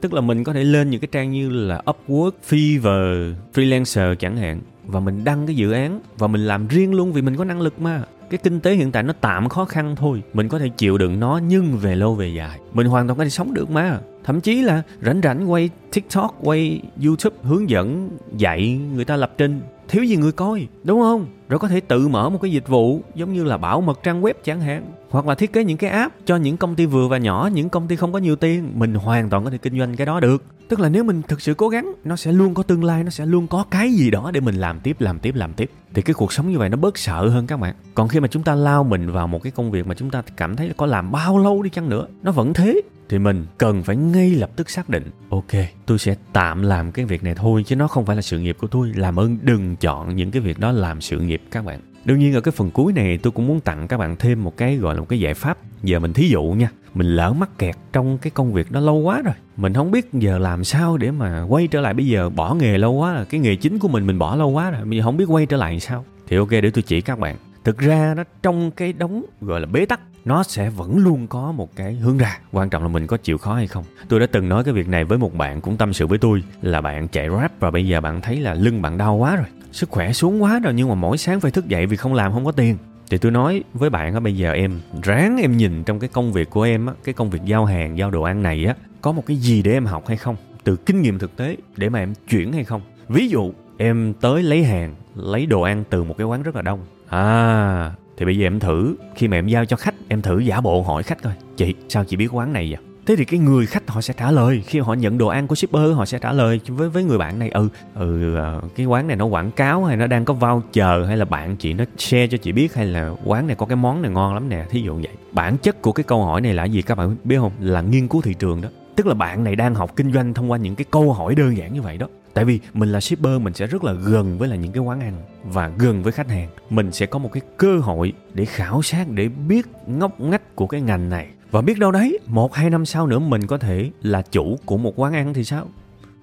tức 0.00 0.12
là 0.12 0.20
mình 0.20 0.44
có 0.44 0.52
thể 0.52 0.64
lên 0.64 0.90
những 0.90 1.00
cái 1.00 1.08
trang 1.12 1.30
như 1.30 1.50
là 1.50 1.82
Upwork, 1.84 2.30
Fiverr, 2.48 3.34
freelancer 3.54 4.14
chẳng 4.14 4.36
hạn. 4.36 4.60
Và 4.84 5.00
mình 5.00 5.24
đăng 5.24 5.46
cái 5.46 5.56
dự 5.56 5.72
án 5.72 6.00
và 6.18 6.26
mình 6.26 6.46
làm 6.46 6.68
riêng 6.68 6.94
luôn 6.94 7.12
vì 7.12 7.22
mình 7.22 7.36
có 7.36 7.44
năng 7.44 7.60
lực 7.60 7.80
mà. 7.80 8.02
Cái 8.30 8.38
kinh 8.42 8.60
tế 8.60 8.74
hiện 8.74 8.92
tại 8.92 9.02
nó 9.02 9.12
tạm 9.20 9.48
khó 9.48 9.64
khăn 9.64 9.96
thôi. 9.96 10.22
Mình 10.32 10.48
có 10.48 10.58
thể 10.58 10.68
chịu 10.68 10.98
đựng 10.98 11.20
nó 11.20 11.40
nhưng 11.48 11.76
về 11.76 11.96
lâu 11.96 12.14
về 12.14 12.28
dài. 12.28 12.58
Mình 12.72 12.86
hoàn 12.86 13.06
toàn 13.06 13.18
có 13.18 13.24
thể 13.24 13.30
sống 13.30 13.54
được 13.54 13.70
mà. 13.70 13.98
Thậm 14.24 14.40
chí 14.40 14.62
là 14.62 14.82
rảnh 15.02 15.20
rảnh 15.22 15.50
quay 15.50 15.70
tiktok 15.92 16.38
quay 16.42 16.80
youtube 17.04 17.36
hướng 17.42 17.70
dẫn 17.70 18.10
dạy 18.36 18.80
người 18.94 19.04
ta 19.04 19.16
lập 19.16 19.34
trình 19.38 19.60
thiếu 19.88 20.04
gì 20.04 20.16
người 20.16 20.32
coi, 20.32 20.68
đúng 20.84 21.00
không? 21.00 21.26
Rồi 21.48 21.58
có 21.58 21.68
thể 21.68 21.80
tự 21.80 22.08
mở 22.08 22.28
một 22.28 22.38
cái 22.42 22.52
dịch 22.52 22.68
vụ, 22.68 23.00
giống 23.14 23.32
như 23.32 23.44
là 23.44 23.56
bảo 23.56 23.80
mật 23.80 24.02
trang 24.02 24.22
web 24.22 24.34
chẳng 24.44 24.60
hạn. 24.60 24.92
Hoặc 25.10 25.26
là 25.26 25.34
thiết 25.34 25.52
kế 25.52 25.64
những 25.64 25.78
cái 25.78 25.90
app 25.90 26.14
cho 26.26 26.36
những 26.36 26.56
công 26.56 26.74
ty 26.74 26.86
vừa 26.86 27.08
và 27.08 27.18
nhỏ, 27.18 27.50
những 27.52 27.68
công 27.68 27.88
ty 27.88 27.96
không 27.96 28.12
có 28.12 28.18
nhiều 28.18 28.36
tiền, 28.36 28.72
mình 28.74 28.94
hoàn 28.94 29.30
toàn 29.30 29.44
có 29.44 29.50
thể 29.50 29.58
kinh 29.58 29.78
doanh 29.78 29.96
cái 29.96 30.06
đó 30.06 30.20
được. 30.20 30.44
Tức 30.68 30.80
là 30.80 30.88
nếu 30.88 31.04
mình 31.04 31.22
thực 31.28 31.40
sự 31.40 31.54
cố 31.54 31.68
gắng, 31.68 31.92
nó 32.04 32.16
sẽ 32.16 32.32
luôn 32.32 32.54
có 32.54 32.62
tương 32.62 32.84
lai, 32.84 33.04
nó 33.04 33.10
sẽ 33.10 33.26
luôn 33.26 33.46
có 33.46 33.64
cái 33.70 33.92
gì 33.92 34.10
đó 34.10 34.30
để 34.34 34.40
mình 34.40 34.54
làm 34.54 34.80
tiếp 34.80 34.96
làm 35.00 35.18
tiếp 35.18 35.34
làm 35.34 35.52
tiếp. 35.52 35.70
Thì 35.94 36.02
cái 36.02 36.14
cuộc 36.14 36.32
sống 36.32 36.50
như 36.50 36.58
vậy 36.58 36.68
nó 36.68 36.76
bớt 36.76 36.98
sợ 36.98 37.28
hơn 37.28 37.46
các 37.46 37.60
bạn. 37.60 37.74
Còn 37.94 38.08
khi 38.08 38.20
mà 38.20 38.28
chúng 38.28 38.42
ta 38.42 38.54
lao 38.54 38.84
mình 38.84 39.10
vào 39.10 39.26
một 39.26 39.42
cái 39.42 39.52
công 39.52 39.70
việc 39.70 39.86
mà 39.86 39.94
chúng 39.94 40.10
ta 40.10 40.22
cảm 40.36 40.56
thấy 40.56 40.70
có 40.76 40.86
làm 40.86 41.12
bao 41.12 41.38
lâu 41.38 41.62
đi 41.62 41.70
chăng 41.70 41.88
nữa, 41.88 42.06
nó 42.22 42.32
vẫn 42.32 42.54
thế 42.54 42.80
thì 43.08 43.18
mình 43.18 43.46
cần 43.58 43.82
phải 43.82 43.96
ngay 43.96 44.30
lập 44.30 44.50
tức 44.56 44.70
xác 44.70 44.88
định. 44.88 45.10
Ok, 45.30 45.52
tôi 45.86 45.98
sẽ 45.98 46.14
tạm 46.32 46.62
làm 46.62 46.92
cái 46.92 47.04
việc 47.04 47.24
này 47.24 47.34
thôi, 47.34 47.64
chứ 47.66 47.76
nó 47.76 47.88
không 47.88 48.06
phải 48.06 48.16
là 48.16 48.22
sự 48.22 48.38
nghiệp 48.38 48.56
của 48.60 48.66
tôi. 48.66 48.92
Làm 48.94 49.18
ơn 49.18 49.38
đừng 49.42 49.76
chọn 49.76 50.16
những 50.16 50.30
cái 50.30 50.42
việc 50.42 50.58
đó 50.58 50.72
làm 50.72 51.00
sự 51.00 51.20
nghiệp, 51.20 51.42
các 51.50 51.64
bạn. 51.64 51.80
Đương 52.04 52.18
nhiên 52.18 52.34
ở 52.34 52.40
cái 52.40 52.52
phần 52.52 52.70
cuối 52.70 52.92
này, 52.92 53.18
tôi 53.18 53.30
cũng 53.30 53.46
muốn 53.46 53.60
tặng 53.60 53.88
các 53.88 53.96
bạn 53.96 54.16
thêm 54.16 54.44
một 54.44 54.56
cái, 54.56 54.76
gọi 54.76 54.94
là 54.94 55.00
một 55.00 55.06
cái 55.08 55.20
giải 55.20 55.34
pháp. 55.34 55.58
Giờ 55.82 55.98
mình 55.98 56.12
thí 56.12 56.28
dụ 56.28 56.42
nha, 56.42 56.70
mình 56.94 57.06
lỡ 57.06 57.32
mắc 57.32 57.58
kẹt 57.58 57.74
trong 57.92 58.18
cái 58.18 58.30
công 58.30 58.52
việc 58.52 58.70
đó 58.70 58.80
lâu 58.80 58.96
quá 58.96 59.22
rồi. 59.24 59.34
Mình 59.56 59.74
không 59.74 59.90
biết 59.90 60.12
giờ 60.12 60.38
làm 60.38 60.64
sao 60.64 60.96
để 60.96 61.10
mà 61.10 61.42
quay 61.48 61.66
trở 61.66 61.80
lại. 61.80 61.94
Bây 61.94 62.06
giờ 62.06 62.30
bỏ 62.30 62.54
nghề 62.54 62.78
lâu 62.78 62.92
quá 62.92 63.14
rồi 63.14 63.24
cái 63.24 63.40
nghề 63.40 63.56
chính 63.56 63.78
của 63.78 63.88
mình 63.88 64.06
mình 64.06 64.18
bỏ 64.18 64.36
lâu 64.36 64.50
quá 64.50 64.70
rồi, 64.70 64.84
mình 64.84 65.02
không 65.02 65.16
biết 65.16 65.24
quay 65.28 65.46
trở 65.46 65.56
lại 65.56 65.80
sao. 65.80 66.04
Thì 66.26 66.36
ok, 66.36 66.50
để 66.50 66.70
tôi 66.70 66.82
chỉ 66.82 67.00
các 67.00 67.18
bạn 67.18 67.36
thực 67.64 67.78
ra 67.78 68.14
nó 68.16 68.24
trong 68.42 68.70
cái 68.70 68.92
đống 68.92 69.24
gọi 69.40 69.60
là 69.60 69.66
bế 69.66 69.86
tắc, 69.86 70.00
nó 70.24 70.42
sẽ 70.42 70.70
vẫn 70.70 70.98
luôn 70.98 71.26
có 71.26 71.52
một 71.52 71.76
cái 71.76 71.94
hướng 71.94 72.18
ra. 72.18 72.38
Quan 72.52 72.70
trọng 72.70 72.82
là 72.82 72.88
mình 72.88 73.06
có 73.06 73.16
chịu 73.16 73.38
khó 73.38 73.54
hay 73.54 73.66
không. 73.66 73.84
Tôi 74.08 74.20
đã 74.20 74.26
từng 74.32 74.48
nói 74.48 74.64
cái 74.64 74.74
việc 74.74 74.88
này 74.88 75.04
với 75.04 75.18
một 75.18 75.34
bạn 75.34 75.60
cũng 75.60 75.76
tâm 75.76 75.92
sự 75.92 76.06
với 76.06 76.18
tôi, 76.18 76.42
là 76.62 76.80
bạn 76.80 77.08
chạy 77.08 77.28
rap 77.30 77.60
và 77.60 77.70
bây 77.70 77.86
giờ 77.86 78.00
bạn 78.00 78.20
thấy 78.20 78.40
là 78.40 78.54
lưng 78.54 78.82
bạn 78.82 78.98
đau 78.98 79.14
quá 79.14 79.36
rồi. 79.36 79.46
Sức 79.72 79.90
khỏe 79.90 80.12
xuống 80.12 80.42
quá 80.42 80.58
rồi 80.58 80.74
nhưng 80.74 80.88
mà 80.88 80.94
mỗi 80.94 81.18
sáng 81.18 81.40
phải 81.40 81.50
thức 81.50 81.68
dậy 81.68 81.86
vì 81.86 81.96
không 81.96 82.14
làm, 82.14 82.32
không 82.32 82.44
có 82.44 82.52
tiền. 82.52 82.76
Thì 83.10 83.18
tôi 83.18 83.32
nói 83.32 83.62
với 83.74 83.90
bạn 83.90 84.14
á, 84.14 84.20
bây 84.20 84.36
giờ 84.36 84.52
em 84.52 84.80
ráng 85.02 85.36
em 85.42 85.56
nhìn 85.56 85.84
trong 85.84 85.98
cái 85.98 86.08
công 86.12 86.32
việc 86.32 86.50
của 86.50 86.62
em 86.62 86.86
á, 86.86 86.92
cái 87.04 87.12
công 87.12 87.30
việc 87.30 87.44
giao 87.44 87.64
hàng, 87.64 87.98
giao 87.98 88.10
đồ 88.10 88.22
ăn 88.22 88.42
này 88.42 88.64
á, 88.64 88.74
có 89.00 89.12
một 89.12 89.26
cái 89.26 89.36
gì 89.36 89.62
để 89.62 89.72
em 89.72 89.86
học 89.86 90.08
hay 90.08 90.16
không? 90.16 90.36
Từ 90.64 90.76
kinh 90.76 91.02
nghiệm 91.02 91.18
thực 91.18 91.36
tế 91.36 91.56
để 91.76 91.88
mà 91.88 91.98
em 91.98 92.14
chuyển 92.28 92.52
hay 92.52 92.64
không? 92.64 92.80
Ví 93.08 93.28
dụ, 93.28 93.52
em 93.78 94.14
tới 94.20 94.42
lấy 94.42 94.64
hàng, 94.64 94.94
lấy 95.14 95.46
đồ 95.46 95.60
ăn 95.62 95.84
từ 95.90 96.04
một 96.04 96.14
cái 96.18 96.26
quán 96.26 96.42
rất 96.42 96.56
là 96.56 96.62
đông 96.62 96.80
à 97.10 97.92
thì 98.16 98.24
bây 98.24 98.36
giờ 98.36 98.46
em 98.46 98.60
thử. 98.60 98.96
Khi 99.14 99.28
mà 99.28 99.36
em 99.36 99.46
giao 99.46 99.64
cho 99.64 99.76
khách, 99.76 99.94
em 100.08 100.22
thử 100.22 100.38
giả 100.38 100.60
bộ 100.60 100.82
hỏi 100.82 101.02
khách 101.02 101.22
coi. 101.22 101.32
Chị, 101.56 101.74
sao 101.88 102.04
chị 102.04 102.16
biết 102.16 102.34
quán 102.34 102.52
này 102.52 102.68
vậy? 102.70 102.84
Thế 103.06 103.16
thì 103.16 103.24
cái 103.24 103.40
người 103.40 103.66
khách 103.66 103.90
họ 103.90 104.00
sẽ 104.00 104.14
trả 104.16 104.30
lời. 104.30 104.62
Khi 104.66 104.78
họ 104.78 104.94
nhận 104.94 105.18
đồ 105.18 105.26
ăn 105.26 105.46
của 105.46 105.54
shipper, 105.54 105.94
họ 105.94 106.04
sẽ 106.04 106.18
trả 106.18 106.32
lời 106.32 106.60
với 106.66 106.88
với 106.88 107.04
người 107.04 107.18
bạn 107.18 107.38
này. 107.38 107.50
Ừ 107.50 107.68
ừ 107.94 108.34
ờ, 108.36 108.60
cái 108.76 108.86
quán 108.86 109.06
này 109.06 109.16
nó 109.16 109.24
quảng 109.24 109.50
cáo 109.50 109.84
hay 109.84 109.96
nó 109.96 110.06
đang 110.06 110.24
có 110.24 110.34
voucher 110.34 111.06
hay 111.08 111.16
là 111.16 111.24
bạn 111.24 111.56
chị 111.56 111.72
nó 111.72 111.84
share 111.98 112.26
cho 112.26 112.38
chị 112.38 112.52
biết 112.52 112.74
hay 112.74 112.86
là 112.86 113.10
quán 113.24 113.46
này 113.46 113.56
có 113.56 113.66
cái 113.66 113.76
món 113.76 114.02
này 114.02 114.10
ngon 114.10 114.34
lắm 114.34 114.48
nè. 114.48 114.64
Thí 114.70 114.82
dụ 114.82 114.94
vậy. 114.94 115.14
Bản 115.32 115.58
chất 115.58 115.82
của 115.82 115.92
cái 115.92 116.04
câu 116.04 116.24
hỏi 116.24 116.40
này 116.40 116.54
là 116.54 116.64
gì 116.64 116.82
các 116.82 116.94
bạn 116.94 117.16
biết 117.24 117.36
không? 117.38 117.52
Là 117.60 117.80
nghiên 117.80 118.08
cứu 118.08 118.22
thị 118.22 118.34
trường 118.34 118.60
đó. 118.60 118.68
Tức 118.96 119.06
là 119.06 119.14
bạn 119.14 119.44
này 119.44 119.56
đang 119.56 119.74
học 119.74 119.96
kinh 119.96 120.12
doanh 120.12 120.34
thông 120.34 120.50
qua 120.50 120.58
những 120.58 120.74
cái 120.74 120.84
câu 120.90 121.12
hỏi 121.12 121.34
đơn 121.34 121.56
giản 121.56 121.72
như 121.72 121.82
vậy 121.82 121.96
đó 121.98 122.06
tại 122.38 122.44
vì 122.44 122.60
mình 122.74 122.92
là 122.92 123.00
shipper, 123.00 123.40
mình 123.40 123.54
sẽ 123.54 123.66
rất 123.66 123.84
là 123.84 123.92
gần 123.92 124.38
với 124.38 124.48
là 124.48 124.56
những 124.56 124.72
cái 124.72 124.82
quán 124.82 125.00
ăn 125.00 125.12
và 125.44 125.68
gần 125.78 126.02
với 126.02 126.12
khách 126.12 126.28
hàng. 126.28 126.48
Mình 126.70 126.92
sẽ 126.92 127.06
có 127.06 127.18
một 127.18 127.32
cái 127.32 127.40
cơ 127.56 127.78
hội 127.78 128.12
để 128.34 128.44
khảo 128.44 128.82
sát, 128.82 129.08
để 129.10 129.28
biết 129.28 129.66
ngóc 129.86 130.20
ngách 130.20 130.56
của 130.56 130.66
cái 130.66 130.80
ngành 130.80 131.08
này. 131.08 131.28
Và 131.50 131.60
biết 131.60 131.78
đâu 131.78 131.90
đấy, 131.90 132.18
một 132.26 132.54
hai 132.54 132.70
năm 132.70 132.86
sau 132.86 133.06
nữa 133.06 133.18
mình 133.18 133.46
có 133.46 133.58
thể 133.58 133.90
là 134.02 134.22
chủ 134.22 134.58
của 134.64 134.76
một 134.76 134.92
quán 134.96 135.12
ăn 135.12 135.34
thì 135.34 135.44
sao? 135.44 135.66